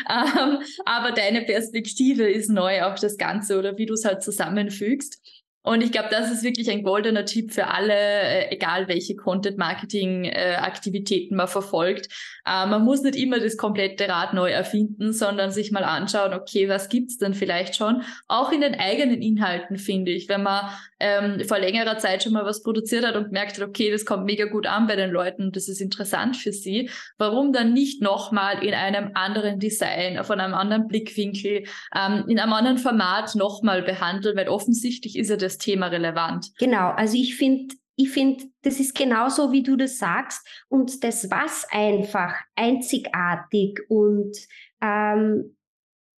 [0.10, 5.22] ähm, aber deine Perspektive ist neu auf das Ganze oder wie du es halt zusammenfügst.
[5.66, 11.36] Und ich glaube, das ist wirklich ein goldener Tipp für alle, äh, egal welche Content-Marketing-Aktivitäten
[11.36, 12.10] man verfolgt.
[12.46, 16.70] Äh, man muss nicht immer das komplette Rad neu erfinden, sondern sich mal anschauen, okay,
[16.70, 18.04] was gibt's denn vielleicht schon?
[18.28, 20.30] Auch in den eigenen Inhalten, finde ich.
[20.30, 24.06] Wenn man ähm, vor längerer Zeit schon mal was produziert hat und merkt okay, das
[24.06, 28.02] kommt mega gut an bei den Leuten das ist interessant für sie, warum dann nicht
[28.02, 33.84] nochmal in einem anderen Design, auf einem anderen Blickwinkel, ähm, in einem anderen Format nochmal
[33.84, 36.52] behandeln, weil offensichtlich ist ja das Thema relevant.
[36.58, 40.46] Genau, also ich finde, ich finde, das ist genauso, wie du das sagst.
[40.68, 44.36] Und das, was einfach einzigartig und
[44.82, 45.58] ähm,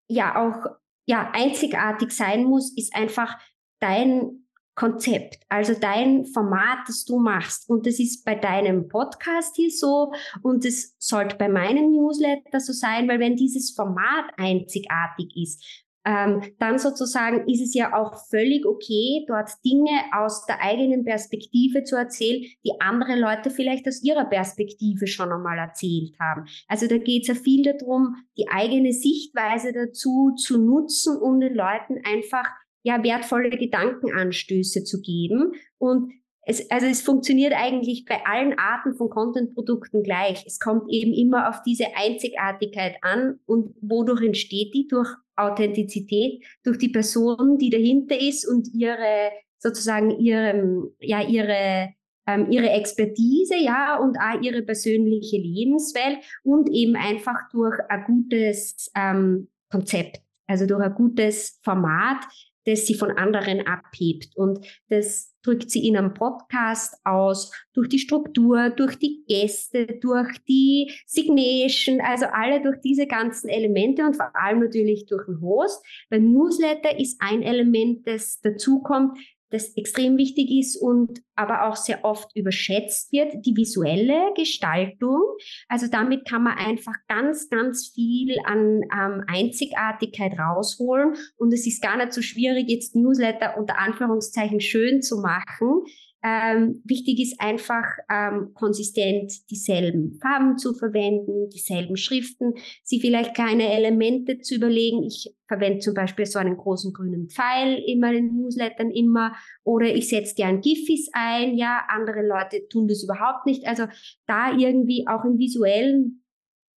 [0.09, 3.39] ja auch ja einzigartig sein muss, ist einfach
[3.81, 4.47] dein
[4.77, 7.69] Konzept, also dein Format, das du machst.
[7.71, 12.75] Und das ist bei deinem Podcast hier so und es sollte bei meinem Newsletter so
[12.75, 18.65] sein, weil wenn dieses Format einzigartig ist, ähm, dann sozusagen ist es ja auch völlig
[18.65, 24.25] okay, dort Dinge aus der eigenen Perspektive zu erzählen, die andere Leute vielleicht aus ihrer
[24.25, 26.47] Perspektive schon einmal erzählt haben.
[26.69, 31.55] Also da geht es ja viel darum, die eigene Sichtweise dazu zu nutzen, um den
[31.55, 32.49] Leuten einfach
[32.85, 35.55] ja, wertvolle Gedankenanstöße zu geben.
[35.79, 36.13] Und
[36.49, 40.45] es, also es funktioniert eigentlich bei allen Arten von Content-Produkten gleich.
[40.47, 44.87] Es kommt eben immer auf diese Einzigartigkeit an und wodurch entsteht die?
[44.87, 51.95] Durch Authentizität, durch die Person, die dahinter ist und ihre sozusagen ihrem, ja, ihre
[52.29, 58.91] ähm, ihre Expertise, ja, und auch ihre persönliche Lebenswelt und eben einfach durch ein gutes
[58.97, 62.25] ähm, Konzept, also durch ein gutes Format,
[62.67, 64.37] das sie von anderen abhebt.
[64.37, 70.37] Und das drückt sie in einem Podcast aus, durch die Struktur, durch die Gäste, durch
[70.49, 75.85] die Signation, also alle durch diese ganzen Elemente und vor allem natürlich durch den Host.
[76.11, 79.17] Beim Newsletter ist ein Element, das dazukommt,
[79.51, 85.21] das extrem wichtig ist und aber auch sehr oft überschätzt wird, die visuelle Gestaltung.
[85.69, 91.83] Also damit kann man einfach ganz, ganz viel an ähm, Einzigartigkeit rausholen und es ist
[91.83, 95.85] gar nicht so schwierig, jetzt Newsletter unter Anführungszeichen schön zu machen.
[96.27, 103.73] Ähm, wichtig ist einfach ähm, konsistent dieselben Farben zu verwenden, dieselben Schriften, sie vielleicht kleine
[103.73, 105.05] Elemente zu überlegen.
[105.05, 110.09] Ich verwende zum Beispiel so einen großen grünen Pfeil in meinen Newslettern immer oder ich
[110.09, 111.57] setze gern Giffys ein.
[111.57, 113.65] Ja, andere Leute tun das überhaupt nicht.
[113.69, 113.85] Also
[114.27, 116.25] da irgendwie auch im visuellen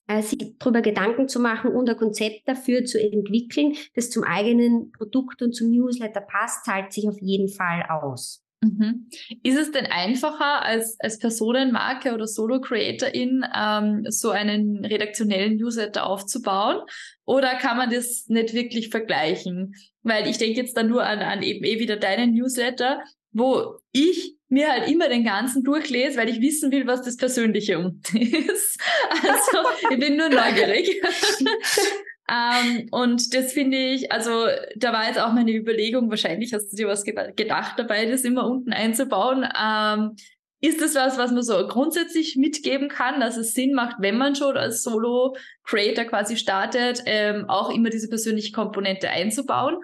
[0.05, 4.91] äh, sich darüber Gedanken zu machen und ein Konzept dafür zu entwickeln, das zum eigenen
[4.91, 8.45] Produkt und zum Newsletter passt, zahlt sich auf jeden Fall aus.
[8.61, 9.09] Mhm.
[9.41, 16.81] Ist es denn einfacher als, als Personenmarke oder Solo-Creatorin ähm, so einen redaktionellen Newsletter aufzubauen?
[17.25, 19.75] Oder kann man das nicht wirklich vergleichen?
[20.03, 24.35] Weil ich denke jetzt dann nur an, an eben eh wieder deinen Newsletter, wo ich
[24.49, 28.77] mir halt immer den ganzen durchlese, weil ich wissen will, was das Persönliche unten ist.
[29.09, 31.01] Also ich bin nur neugierig.
[32.29, 36.75] Ähm, und das finde ich, also da war jetzt auch meine Überlegung, wahrscheinlich hast du
[36.75, 39.47] dir was gedacht dabei, das immer unten einzubauen.
[39.59, 40.15] Ähm,
[40.61, 44.35] ist das was, was man so grundsätzlich mitgeben kann, dass es Sinn macht, wenn man
[44.35, 49.77] schon als Solo-Creator quasi startet, ähm, auch immer diese persönliche Komponente einzubauen?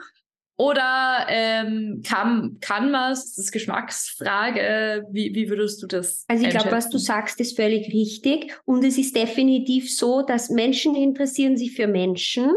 [0.58, 6.24] Oder ähm, kann, kann man es, das ist Geschmacksfrage, wie, wie würdest du das?
[6.30, 8.58] Also ich glaube, was du sagst, ist völlig richtig.
[8.64, 12.52] Und es ist definitiv so, dass Menschen interessieren sich für Menschen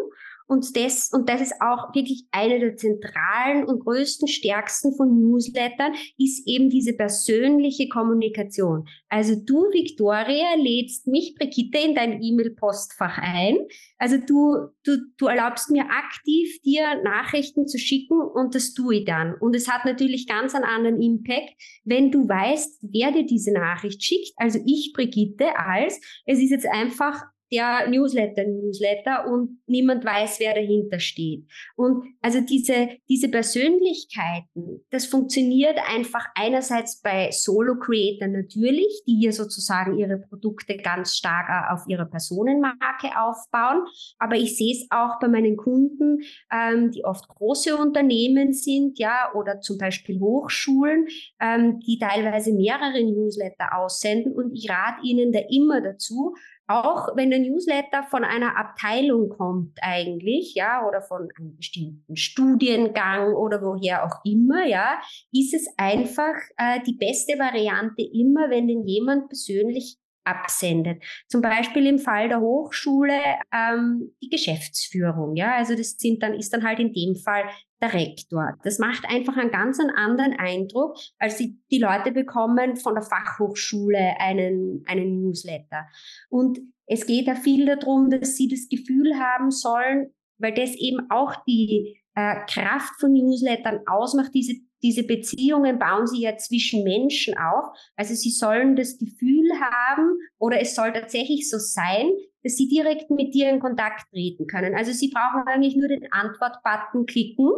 [0.48, 5.92] und das, und das ist auch wirklich eine der zentralen und größten, stärksten von Newslettern,
[6.16, 8.88] ist eben diese persönliche Kommunikation.
[9.10, 13.58] Also du, Victoria, lädst mich, Brigitte, in dein E-Mail-Postfach ein.
[13.98, 19.04] Also du, du, du erlaubst mir aktiv, dir Nachrichten zu schicken und das tue ich
[19.04, 19.34] dann.
[19.34, 21.52] Und es hat natürlich ganz einen anderen Impact,
[21.84, 24.32] wenn du weißt, wer dir diese Nachricht schickt.
[24.36, 30.54] Also ich, Brigitte, als, es ist jetzt einfach der Newsletter Newsletter und niemand weiß, wer
[30.54, 31.44] dahinter steht.
[31.76, 39.98] Und also diese, diese Persönlichkeiten, das funktioniert einfach einerseits bei Solo-Creator natürlich, die hier sozusagen
[39.98, 43.84] ihre Produkte ganz stark auf ihrer Personenmarke aufbauen.
[44.18, 46.18] Aber ich sehe es auch bei meinen Kunden,
[46.52, 51.06] ähm, die oft große Unternehmen sind, ja, oder zum Beispiel Hochschulen,
[51.40, 54.32] ähm, die teilweise mehrere Newsletter aussenden.
[54.32, 56.34] Und ich rate ihnen da immer dazu,
[56.68, 63.34] auch wenn der Newsletter von einer Abteilung kommt eigentlich, ja, oder von einem bestimmten Studiengang
[63.34, 65.00] oder woher auch immer, ja,
[65.32, 69.96] ist es einfach äh, die beste Variante immer, wenn den jemand persönlich
[70.28, 71.02] absendet.
[71.28, 73.18] Zum Beispiel im Fall der Hochschule
[73.52, 77.44] ähm, die Geschäftsführung, ja, also das sind dann ist dann halt in dem Fall
[77.80, 78.56] der Rektor.
[78.64, 84.16] Das macht einfach einen ganz anderen Eindruck, als die, die Leute bekommen von der Fachhochschule
[84.18, 85.86] einen, einen Newsletter.
[86.28, 91.10] Und es geht da viel darum, dass sie das Gefühl haben sollen, weil das eben
[91.10, 97.36] auch die äh, Kraft von Newslettern ausmacht, diese, diese Beziehungen bauen sie ja zwischen Menschen
[97.36, 97.66] auf.
[97.96, 102.10] Also sie sollen das Gefühl haben oder es soll tatsächlich so sein,
[102.42, 104.74] dass sie direkt mit dir in Kontakt treten können.
[104.74, 107.50] Also sie brauchen eigentlich nur den Antwort-Button klicken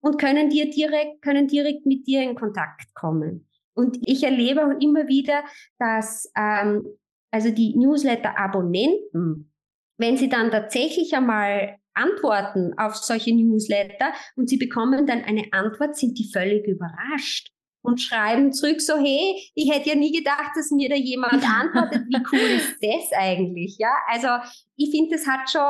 [0.00, 3.48] und können dir direkt, können direkt mit dir in Kontakt kommen.
[3.74, 5.44] Und ich erlebe auch immer wieder,
[5.78, 6.84] dass ähm,
[7.30, 9.52] also die Newsletter-Abonnenten,
[9.98, 15.96] wenn sie dann tatsächlich einmal antworten auf solche Newsletter und sie bekommen dann eine Antwort,
[15.96, 20.70] sind die völlig überrascht und schreiben zurück so, hey, ich hätte ja nie gedacht, dass
[20.70, 22.04] mir da jemand antwortet.
[22.08, 23.76] Wie cool ist das eigentlich?
[23.78, 24.28] Ja, also
[24.76, 25.60] ich finde, das hat schon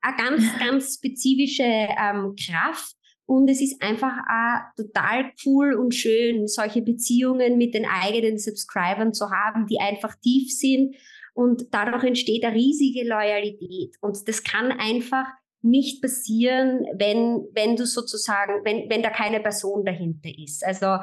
[0.00, 2.94] eine ganz, ganz spezifische ähm, Kraft.
[3.26, 9.14] Und es ist einfach auch total cool und schön, solche Beziehungen mit den eigenen Subscribern
[9.14, 10.96] zu haben, die einfach tief sind.
[11.32, 13.94] Und dadurch entsteht eine riesige Loyalität.
[14.00, 15.26] Und das kann einfach
[15.62, 20.64] nicht passieren, wenn, wenn du sozusagen, wenn, wenn da keine Person dahinter ist.
[20.64, 20.98] Also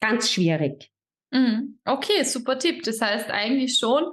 [0.00, 0.90] ganz schwierig.
[1.30, 1.78] Mhm.
[1.84, 2.82] Okay, super Tipp.
[2.84, 4.04] Das heißt eigentlich schon,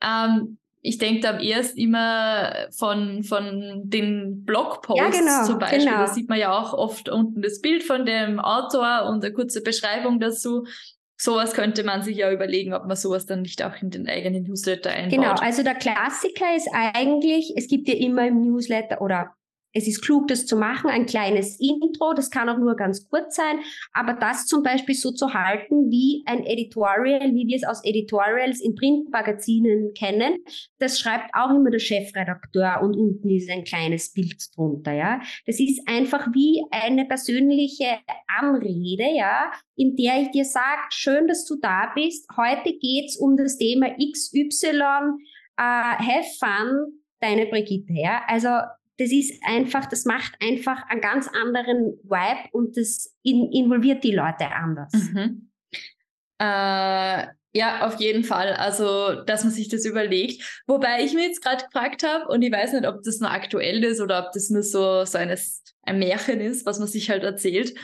[0.00, 5.86] ähm, ich denke da am erst immer von, von den Blogposts ja, genau, zum Beispiel.
[5.86, 5.96] Genau.
[5.96, 9.62] Da sieht man ja auch oft unten das Bild von dem Autor und eine kurze
[9.62, 10.66] Beschreibung dazu.
[11.16, 14.44] Sowas könnte man sich ja überlegen, ob man sowas dann nicht auch in den eigenen
[14.44, 15.12] Newsletter einbaut.
[15.12, 19.34] Genau, also der Klassiker ist eigentlich, es gibt ja immer im Newsletter oder
[19.74, 23.34] es ist klug, das zu machen, ein kleines Intro, das kann auch nur ganz kurz
[23.34, 23.58] sein,
[23.92, 28.60] aber das zum Beispiel so zu halten wie ein Editorial, wie wir es aus Editorials
[28.60, 30.38] in Printmagazinen kennen,
[30.78, 35.20] das schreibt auch immer der Chefredakteur und unten ist ein kleines Bild drunter, ja.
[35.46, 37.98] Das ist einfach wie eine persönliche
[38.28, 42.28] Anrede, ja, in der ich dir sage, schön, dass du da bist.
[42.36, 45.16] Heute geht's um das Thema XY, uh,
[45.56, 45.62] äh,
[45.98, 48.22] have fun, deine Brigitte, ja.
[48.28, 48.50] Also
[48.98, 54.14] das ist einfach, das macht einfach einen ganz anderen Vibe und das in, involviert die
[54.14, 54.92] Leute anders.
[54.92, 55.50] Mhm.
[56.38, 57.26] Äh,
[57.56, 58.52] ja, auf jeden Fall.
[58.54, 60.62] Also, dass man sich das überlegt.
[60.66, 63.82] Wobei ich mir jetzt gerade gefragt habe, und ich weiß nicht, ob das nur aktuell
[63.84, 67.22] ist oder ob das nur so, so eines, ein Märchen ist, was man sich halt
[67.22, 67.74] erzählt.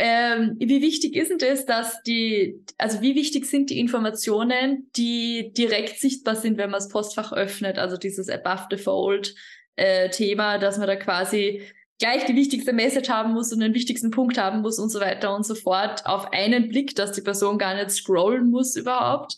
[0.00, 5.52] Ähm, wie wichtig ist denn das, dass die, also wie wichtig sind die Informationen, die
[5.52, 9.34] direkt sichtbar sind, wenn man das Postfach öffnet, also dieses Above the Fold,
[9.78, 11.62] äh, Thema, dass man da quasi
[11.98, 15.34] gleich die wichtigste Message haben muss und den wichtigsten Punkt haben muss und so weiter
[15.34, 19.36] und so fort auf einen Blick, dass die Person gar nicht scrollen muss überhaupt.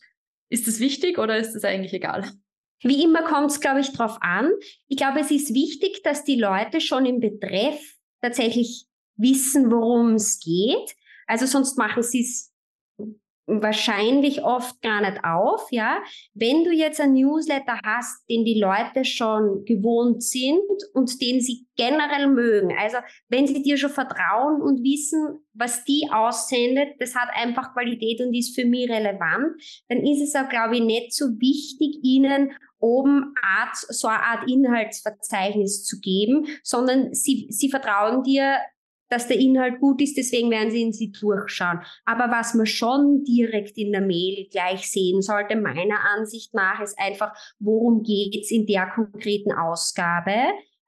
[0.51, 2.31] Ist das wichtig oder ist das eigentlich egal?
[2.83, 4.51] Wie immer kommt es, glaube ich, drauf an.
[4.89, 7.79] Ich glaube, es ist wichtig, dass die Leute schon im Betreff
[8.23, 8.87] tatsächlich
[9.17, 10.97] wissen, worum es geht.
[11.27, 12.50] Also sonst machen sie es
[13.63, 15.99] wahrscheinlich oft gar nicht auf, ja.
[16.35, 20.61] Wenn du jetzt ein Newsletter hast, den die Leute schon gewohnt sind
[20.95, 22.99] und den sie generell mögen, also
[23.29, 28.35] wenn sie dir schon vertrauen und wissen, was die aussendet, das hat einfach Qualität und
[28.35, 33.35] ist für mich relevant, dann ist es auch, glaube ich, nicht so wichtig, ihnen oben
[33.43, 38.59] Art, so eine Art Inhaltsverzeichnis zu geben, sondern sie, sie vertrauen dir
[39.11, 41.81] dass der Inhalt gut ist, deswegen werden Sie ihn sie durchschauen.
[42.05, 46.99] Aber was man schon direkt in der Mail gleich sehen sollte, meiner Ansicht nach, ist
[46.99, 50.37] einfach, worum geht's in der konkreten Ausgabe.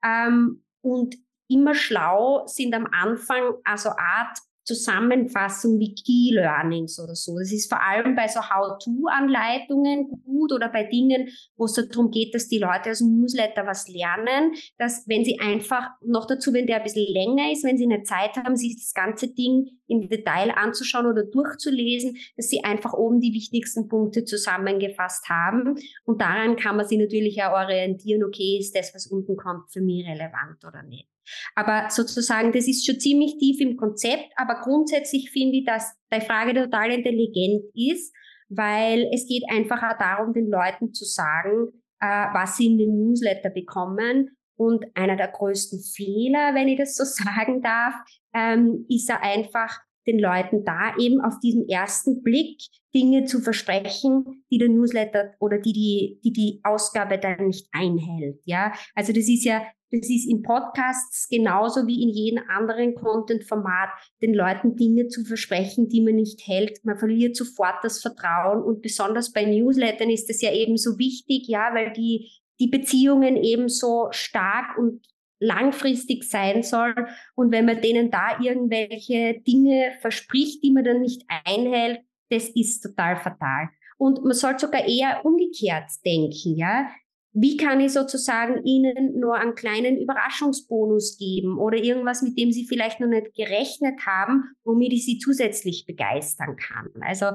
[0.03, 1.15] Ähm, und
[1.49, 7.37] immer schlau sind am Anfang also Art Zusammenfassung wie Key Learnings oder so.
[7.37, 12.33] Das ist vor allem bei so How-to-Anleitungen gut oder bei Dingen, wo es darum geht,
[12.33, 16.67] dass die Leute aus dem Newsletter was lernen, dass wenn sie einfach, noch dazu, wenn
[16.67, 20.09] der ein bisschen länger ist, wenn sie eine Zeit haben, sich das ganze Ding im
[20.09, 25.75] Detail anzuschauen oder durchzulesen, dass sie einfach oben die wichtigsten Punkte zusammengefasst haben.
[26.05, 29.81] Und daran kann man sich natürlich auch orientieren, okay, ist das, was unten kommt, für
[29.81, 31.12] mich relevant oder nicht.
[31.55, 36.21] Aber sozusagen, das ist schon ziemlich tief im Konzept, aber grundsätzlich finde ich, dass die
[36.21, 38.13] Frage total intelligent ist,
[38.49, 41.69] weil es geht einfach auch darum, den Leuten zu sagen,
[41.99, 44.29] äh, was sie in den Newsletter bekommen.
[44.55, 47.95] Und einer der größten Fehler, wenn ich das so sagen darf,
[48.33, 52.61] ähm, ist er einfach, den Leuten da eben auf diesen ersten Blick
[52.93, 58.41] Dinge zu versprechen, die der Newsletter oder die die, die, die Ausgabe dann nicht einhält.
[58.45, 59.63] Ja, also das ist ja
[59.93, 63.89] das ist in Podcasts genauso wie in jedem anderen Content-Format,
[64.23, 66.83] den Leuten Dinge zu versprechen, die man nicht hält.
[66.83, 71.47] Man verliert sofort das Vertrauen und besonders bei Newslettern ist das ja eben so wichtig,
[71.47, 75.05] ja, weil die, die Beziehungen eben so stark und
[75.39, 76.95] langfristig sein soll.
[77.35, 81.99] Und wenn man denen da irgendwelche Dinge verspricht, die man dann nicht einhält,
[82.31, 83.69] das ist total fatal.
[83.99, 86.87] Und man sollte sogar eher umgekehrt denken, ja
[87.33, 92.65] wie kann ich sozusagen Ihnen nur einen kleinen Überraschungsbonus geben oder irgendwas, mit dem Sie
[92.67, 96.89] vielleicht noch nicht gerechnet haben, womit ich Sie zusätzlich begeistern kann.
[97.01, 97.31] Also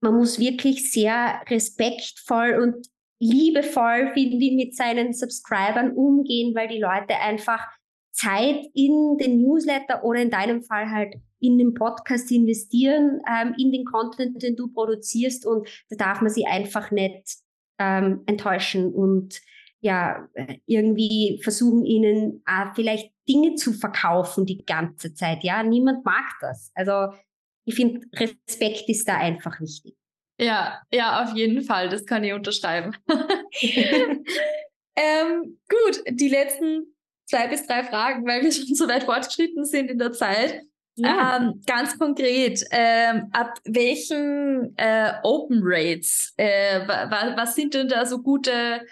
[0.00, 2.86] man muss wirklich sehr respektvoll und
[3.20, 7.60] liebevoll, finde ich, mit seinen Subscribern umgehen, weil die Leute einfach
[8.10, 13.70] Zeit in den Newsletter oder in deinem Fall halt in den Podcast investieren, ähm, in
[13.70, 17.42] den Content, den du produzierst und da darf man sie einfach nicht
[17.82, 19.40] ähm, enttäuschen und
[19.80, 20.28] ja
[20.66, 25.42] irgendwie versuchen ihnen äh, vielleicht Dinge zu verkaufen die ganze Zeit.
[25.42, 26.70] Ja, niemand mag das.
[26.74, 27.12] Also
[27.64, 29.96] ich finde, Respekt ist da einfach wichtig.
[30.38, 31.88] Ja, ja, auf jeden Fall.
[31.88, 32.96] Das kann ich unterschreiben.
[34.96, 36.94] ähm, gut, die letzten
[37.26, 40.62] zwei bis drei Fragen, weil wir schon so weit fortgeschritten sind in der Zeit.
[40.96, 41.38] Ja.
[41.38, 48.04] Ähm, ganz konkret, ähm, ab welchen äh, Open Rates, äh, wa was sind denn da
[48.04, 48.82] so gute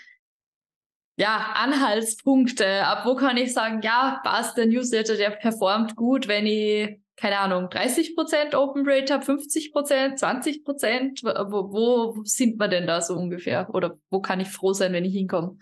[1.17, 2.87] ja, Anhaltspunkte?
[2.87, 7.39] Ab wo kann ich sagen, ja, passt der Newsletter, der performt gut, wenn ich, keine
[7.39, 11.51] Ahnung, 30% Open Rate habe, 50%, 20%?
[11.51, 13.69] Wo, wo sind wir denn da so ungefähr?
[13.75, 15.59] Oder wo kann ich froh sein, wenn ich hinkomme?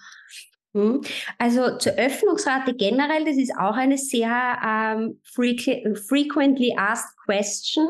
[0.75, 1.03] Hm.
[1.39, 7.89] Also zur Öffnungsrate generell, das ist auch eine sehr ähm, frequently asked question.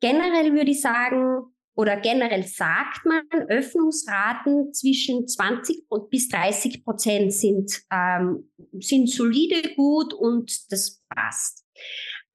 [0.00, 1.42] Generell würde ich sagen,
[1.74, 10.12] oder generell sagt man, Öffnungsraten zwischen 20 bis 30 Prozent sind, ähm, sind solide gut
[10.12, 11.64] und das passt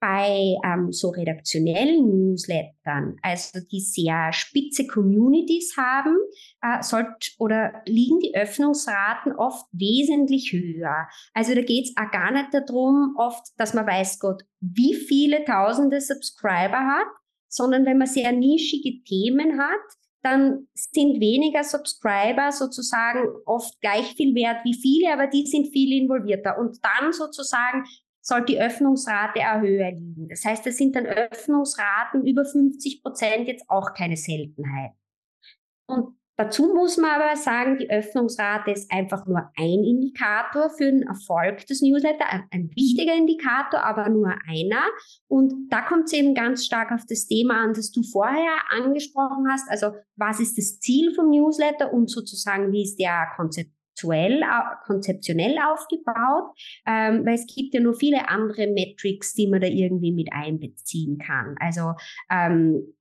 [0.05, 6.15] bei ähm, so redaktionellen Newslettern, also die sehr spitze Communities haben,
[6.61, 11.07] äh, sollt, oder liegen die Öffnungsraten oft wesentlich höher.
[11.33, 15.43] Also da geht es auch gar nicht darum, oft, dass man weiß Gott, wie viele
[15.43, 17.07] tausende Subscriber hat,
[17.49, 19.81] sondern wenn man sehr nischige Themen hat,
[20.21, 26.01] dann sind weniger Subscriber sozusagen oft gleich viel wert wie viele, aber die sind viel
[26.01, 26.57] involvierter.
[26.59, 27.85] Und dann sozusagen
[28.25, 30.27] sollte die Öffnungsrate auch liegen.
[30.29, 34.93] Das heißt, es sind dann Öffnungsraten über 50 Prozent jetzt auch keine Seltenheit.
[35.85, 41.03] Und dazu muss man aber sagen, die Öffnungsrate ist einfach nur ein Indikator für den
[41.03, 44.83] Erfolg des Newsletters, ein, ein wichtiger Indikator, aber nur einer.
[45.27, 49.45] Und da kommt es eben ganz stark auf das Thema an, das du vorher angesprochen
[49.51, 49.69] hast.
[49.69, 54.43] Also was ist das Ziel vom Newsletter und sozusagen, wie ist der Konzept konzeptuell,
[54.85, 56.51] konzeptionell aufgebaut,
[56.85, 61.17] ähm, weil es gibt ja nur viele andere Metrics, die man da irgendwie mit einbeziehen
[61.17, 61.55] kann.
[61.59, 61.93] Also
[62.29, 62.93] ähm,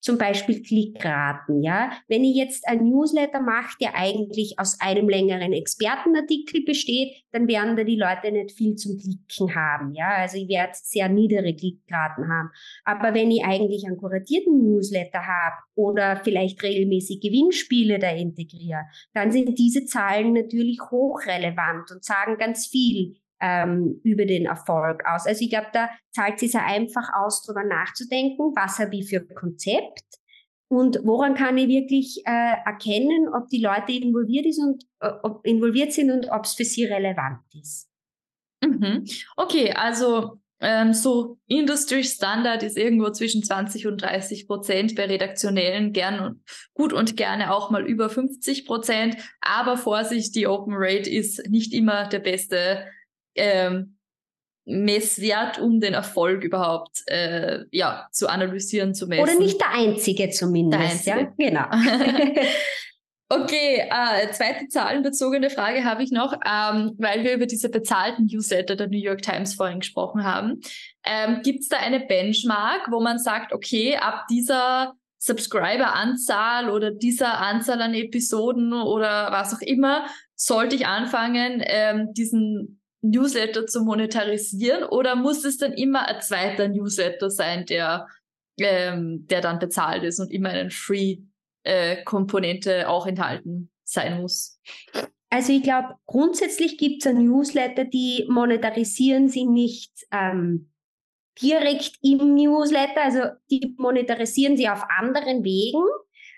[0.00, 1.92] zum Beispiel Klickraten, ja.
[2.08, 7.76] Wenn ich jetzt ein Newsletter mache, der eigentlich aus einem längeren Expertenartikel besteht, dann werden
[7.76, 10.08] da die Leute nicht viel zum Klicken haben, ja.
[10.16, 12.50] Also ich werde sehr niedere Klickraten haben.
[12.84, 19.30] Aber wenn ich eigentlich einen kuratierten Newsletter habe oder vielleicht regelmäßig Gewinnspiele da integriere, dann
[19.30, 25.26] sind diese Zahlen natürlich hochrelevant und sagen ganz viel ähm, über den Erfolg aus.
[25.26, 29.20] Also ich glaube, da zahlt es sich einfach aus, darüber nachzudenken, was habe ich für
[29.20, 30.04] Konzept
[30.72, 35.44] und woran kann ich wirklich äh, erkennen, ob die Leute involviert, ist und, äh, ob
[35.44, 37.88] involviert sind und ob es für sie relevant ist.
[38.62, 39.04] Mhm.
[39.36, 45.92] Okay, also ähm, so Industry Standard ist irgendwo zwischen 20 und 30 Prozent, bei redaktionellen
[45.92, 49.16] gern und gut und gerne auch mal über 50 Prozent.
[49.40, 52.86] Aber Vorsicht, die Open Rate ist nicht immer der beste
[53.34, 53.96] ähm,
[54.64, 59.22] Messwert, um den Erfolg überhaupt äh, ja, zu analysieren, zu messen.
[59.22, 61.06] Oder nicht der einzige zumindest.
[61.06, 61.32] Der einzige.
[61.38, 62.40] Ja, genau.
[63.28, 68.76] okay, äh, zweite zahlenbezogene Frage habe ich noch, ähm, weil wir über diese bezahlten Newsletter
[68.76, 70.60] der New York Times vorhin gesprochen haben.
[71.04, 77.38] Ähm, Gibt es da eine Benchmark, wo man sagt, okay, ab dieser Subscriber-Anzahl oder dieser
[77.38, 84.84] Anzahl an Episoden oder was auch immer, sollte ich anfangen, ähm, diesen Newsletter zu monetarisieren
[84.84, 88.06] oder muss es dann immer ein zweiter Newsletter sein, der,
[88.58, 94.60] ähm, der dann bezahlt ist und immer eine Free-Komponente äh, auch enthalten sein muss?
[95.30, 100.72] Also ich glaube, grundsätzlich gibt es Newsletter, die monetarisieren sie nicht ähm,
[101.40, 103.20] direkt im Newsletter, also
[103.50, 105.84] die monetarisieren sie auf anderen Wegen.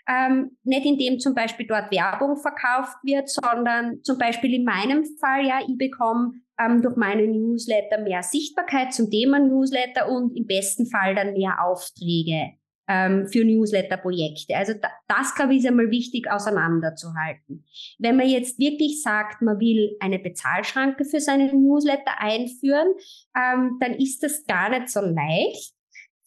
[0.08, 5.46] Ähm, nicht indem zum Beispiel dort Werbung verkauft wird, sondern zum Beispiel in meinem Fall,
[5.46, 10.86] ja, ich bekomme ähm, durch meine Newsletter mehr Sichtbarkeit zum Thema Newsletter und im besten
[10.86, 12.52] Fall dann mehr Aufträge
[12.88, 14.56] ähm, für Newsletter-Projekte.
[14.56, 17.64] Also da, das, glaube ich, ist einmal wichtig auseinanderzuhalten.
[17.98, 22.88] Wenn man jetzt wirklich sagt, man will eine Bezahlschranke für seinen Newsletter einführen,
[23.36, 25.74] ähm, dann ist das gar nicht so leicht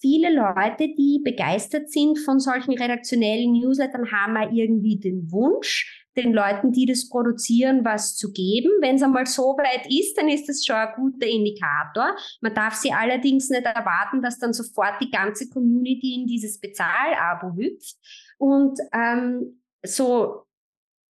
[0.06, 6.34] viele Leute, die begeistert sind von solchen redaktionellen Newslettern, haben auch irgendwie den Wunsch, den
[6.34, 8.70] Leuten, die das produzieren, was zu geben.
[8.82, 12.16] Wenn es einmal so weit ist, dann ist das schon ein guter Indikator.
[12.42, 17.56] Man darf sie allerdings nicht erwarten, dass dann sofort die ganze Community in dieses Bezahlabo
[17.56, 17.98] hüpft.
[18.38, 20.46] Und ähm, so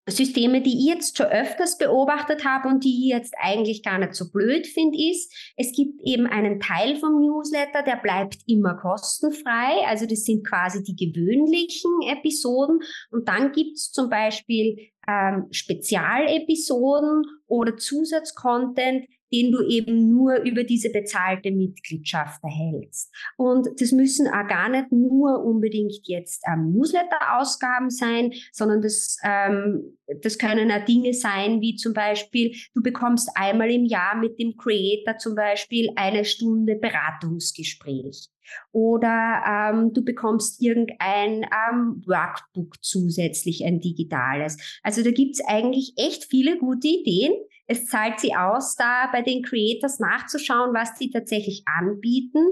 [0.09, 4.15] Systeme, die ich jetzt schon öfters beobachtet habe und die ich jetzt eigentlich gar nicht
[4.15, 9.85] so blöd finde, ist, es gibt eben einen Teil vom Newsletter, der bleibt immer kostenfrei.
[9.87, 12.79] Also das sind quasi die gewöhnlichen Episoden.
[13.11, 20.63] Und dann gibt es zum Beispiel ähm, Spezialepisoden oder Zusatzcontent, den du eben nur über
[20.63, 23.13] diese bezahlte Mitgliedschaft erhältst.
[23.37, 29.97] Und das müssen auch gar nicht nur unbedingt jetzt ähm, Newsletter-Ausgaben sein, sondern das, ähm,
[30.21, 34.55] das können auch Dinge sein, wie zum Beispiel, du bekommst einmal im Jahr mit dem
[34.57, 38.29] Creator zum Beispiel eine Stunde Beratungsgespräch.
[38.71, 44.57] Oder ähm, du bekommst irgendein ähm, Workbook zusätzlich, ein digitales.
[44.83, 47.33] Also da gibt's eigentlich echt viele gute Ideen.
[47.71, 52.45] Es zahlt sie aus, da bei den Creators nachzuschauen, was sie tatsächlich anbieten.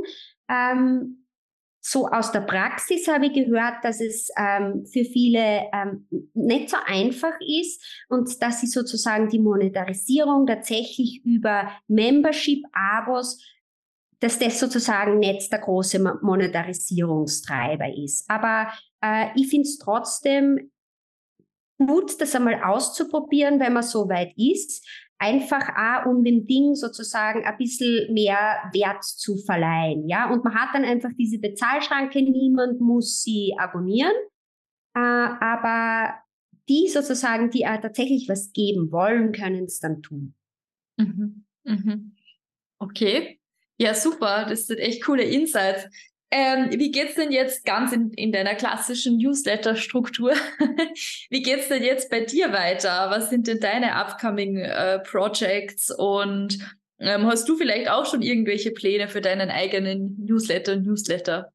[0.50, 1.26] Ähm,
[1.82, 6.78] so aus der Praxis habe ich gehört, dass es ähm, für viele ähm, nicht so
[6.86, 13.44] einfach ist und dass sie sozusagen die Monetarisierung tatsächlich über Membership-Abos
[14.22, 18.30] dass das sozusagen nicht der große Monetarisierungstreiber ist.
[18.30, 18.70] Aber
[19.02, 20.72] äh, ich finde es trotzdem
[21.78, 24.86] gut, das einmal auszuprobieren, wenn man so weit ist.
[25.22, 30.08] Einfach auch, um dem Ding sozusagen ein bisschen mehr Wert zu verleihen.
[30.08, 34.14] Ja, und man hat dann einfach diese Bezahlschranke, niemand muss sie abonnieren.
[34.96, 36.16] Äh, aber
[36.70, 40.36] die sozusagen, die auch tatsächlich was geben wollen, können es dann tun.
[40.98, 41.46] Mhm.
[41.66, 42.16] Mhm.
[42.80, 43.40] Okay,
[43.78, 44.46] ja, super.
[44.48, 45.88] Das sind echt coole Insights.
[46.32, 50.34] Ähm, wie geht's denn jetzt ganz in, in deiner klassischen Newsletter-Struktur?
[51.30, 53.10] wie geht's denn jetzt bei dir weiter?
[53.10, 56.60] Was sind denn deine upcoming äh, Projects und
[57.00, 61.52] ähm, hast du vielleicht auch schon irgendwelche Pläne für deinen eigenen Newsletter, Newsletter?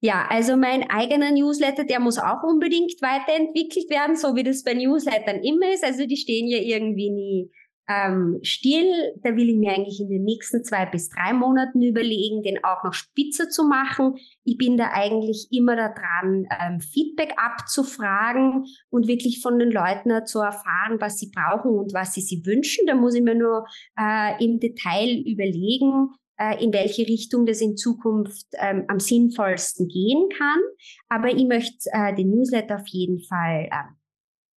[0.00, 4.74] Ja, also mein eigener Newsletter, der muss auch unbedingt weiterentwickelt werden, so wie das bei
[4.74, 5.82] Newslettern immer ist.
[5.82, 7.50] Also die stehen ja irgendwie nie
[7.88, 8.86] ähm, Stil,
[9.22, 12.82] da will ich mir eigentlich in den nächsten zwei bis drei Monaten überlegen, den auch
[12.82, 14.14] noch spitzer zu machen.
[14.44, 20.40] Ich bin da eigentlich immer daran, ähm, Feedback abzufragen und wirklich von den Leuten zu
[20.40, 22.86] erfahren, was sie brauchen und was sie sich wünschen.
[22.86, 23.66] Da muss ich mir nur
[23.98, 26.08] äh, im Detail überlegen,
[26.38, 30.60] äh, in welche Richtung das in Zukunft ähm, am sinnvollsten gehen kann.
[31.08, 33.94] Aber ich möchte äh, den Newsletter auf jeden Fall äh,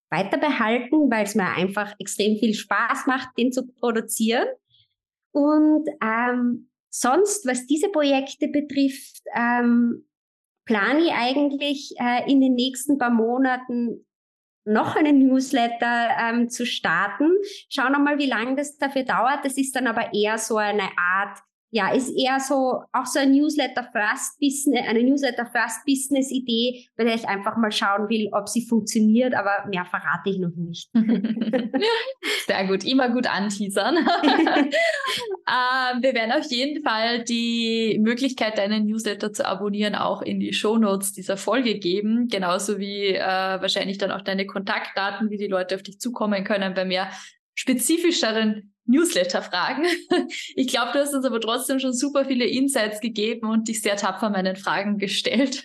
[0.10, 4.48] weiter behalten, weil es mir einfach extrem viel Spaß macht, den zu produzieren.
[5.32, 10.08] Und ähm, sonst, was diese Projekte betrifft, ähm,
[10.66, 14.06] plane ich eigentlich äh, in den nächsten paar Monaten
[14.66, 17.32] noch einen Newsletter ähm, zu starten.
[17.70, 19.46] Schauen wir mal, wie lange das dafür dauert.
[19.46, 21.40] Das ist dann aber eher so eine Art
[21.70, 26.88] ja, ist eher so auch so ein Newsletter First Business, eine Newsletter First Business Idee,
[26.96, 30.56] bei der ich einfach mal schauen will, ob sie funktioniert, aber mehr verrate ich noch
[30.56, 30.90] nicht.
[32.48, 33.98] Sehr gut, immer gut anteasern.
[33.98, 40.54] ähm, wir werden auf jeden Fall die Möglichkeit, deinen Newsletter zu abonnieren, auch in die
[40.54, 45.76] Shownotes dieser Folge geben, genauso wie äh, wahrscheinlich dann auch deine Kontaktdaten, wie die Leute
[45.76, 47.12] auf dich zukommen können bei mehr
[47.56, 49.86] spezifischeren Newsletter-Fragen.
[50.56, 53.96] Ich glaube, du hast uns aber trotzdem schon super viele Insights gegeben und dich sehr
[53.96, 55.64] tapfer meinen Fragen gestellt,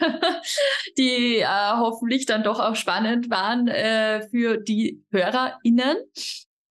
[0.98, 1.46] die äh,
[1.76, 5.96] hoffentlich dann doch auch spannend waren äh, für die HörerInnen.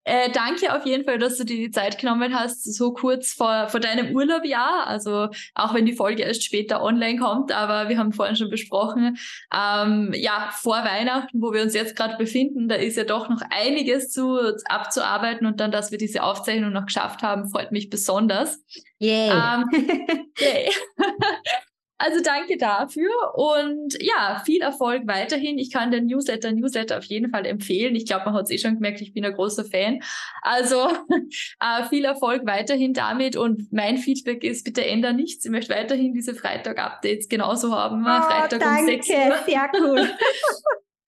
[0.03, 3.67] Äh, danke auf jeden Fall, dass du dir die Zeit genommen hast, so kurz vor,
[3.69, 4.83] vor deinem Urlaub, ja.
[4.85, 9.17] Also auch wenn die Folge erst später online kommt, aber wir haben vorhin schon besprochen,
[9.55, 13.41] ähm, ja, vor Weihnachten, wo wir uns jetzt gerade befinden, da ist ja doch noch
[13.51, 18.59] einiges zu abzuarbeiten und dann, dass wir diese Aufzeichnung noch geschafft haben, freut mich besonders.
[18.97, 19.29] Yay.
[19.29, 19.65] Ähm,
[20.39, 20.71] yay.
[22.03, 25.59] Also danke dafür und ja, viel Erfolg weiterhin.
[25.59, 27.95] Ich kann den Newsletter, Newsletter auf jeden Fall empfehlen.
[27.95, 29.99] Ich glaube, man hat es eh schon gemerkt, ich bin ein großer Fan.
[30.41, 30.87] Also
[31.59, 35.45] äh, viel Erfolg weiterhin damit und mein Feedback ist, bitte ändere nichts.
[35.45, 38.01] Ich möchte weiterhin diese Freitag-Updates genauso haben.
[38.01, 39.37] Oh, Freitag danke, um 6 Uhr.
[39.45, 40.09] sehr cool.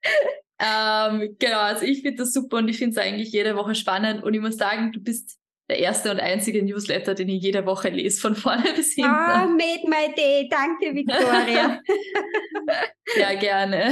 [0.60, 4.24] ähm, genau, also ich finde das super und ich finde es eigentlich jede Woche spannend
[4.24, 5.40] und ich muss sagen, du bist
[5.74, 9.10] der erste und einzige Newsletter, den ich jede Woche lese, von vorne bis hinten.
[9.10, 10.48] Ah, oh, made my day.
[10.48, 11.82] Danke, Victoria.
[13.18, 13.92] ja, gerne.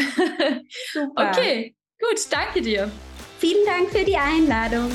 [0.94, 1.32] Super.
[1.32, 2.92] Okay, gut, danke dir.
[3.40, 4.92] Vielen Dank für die Einladung.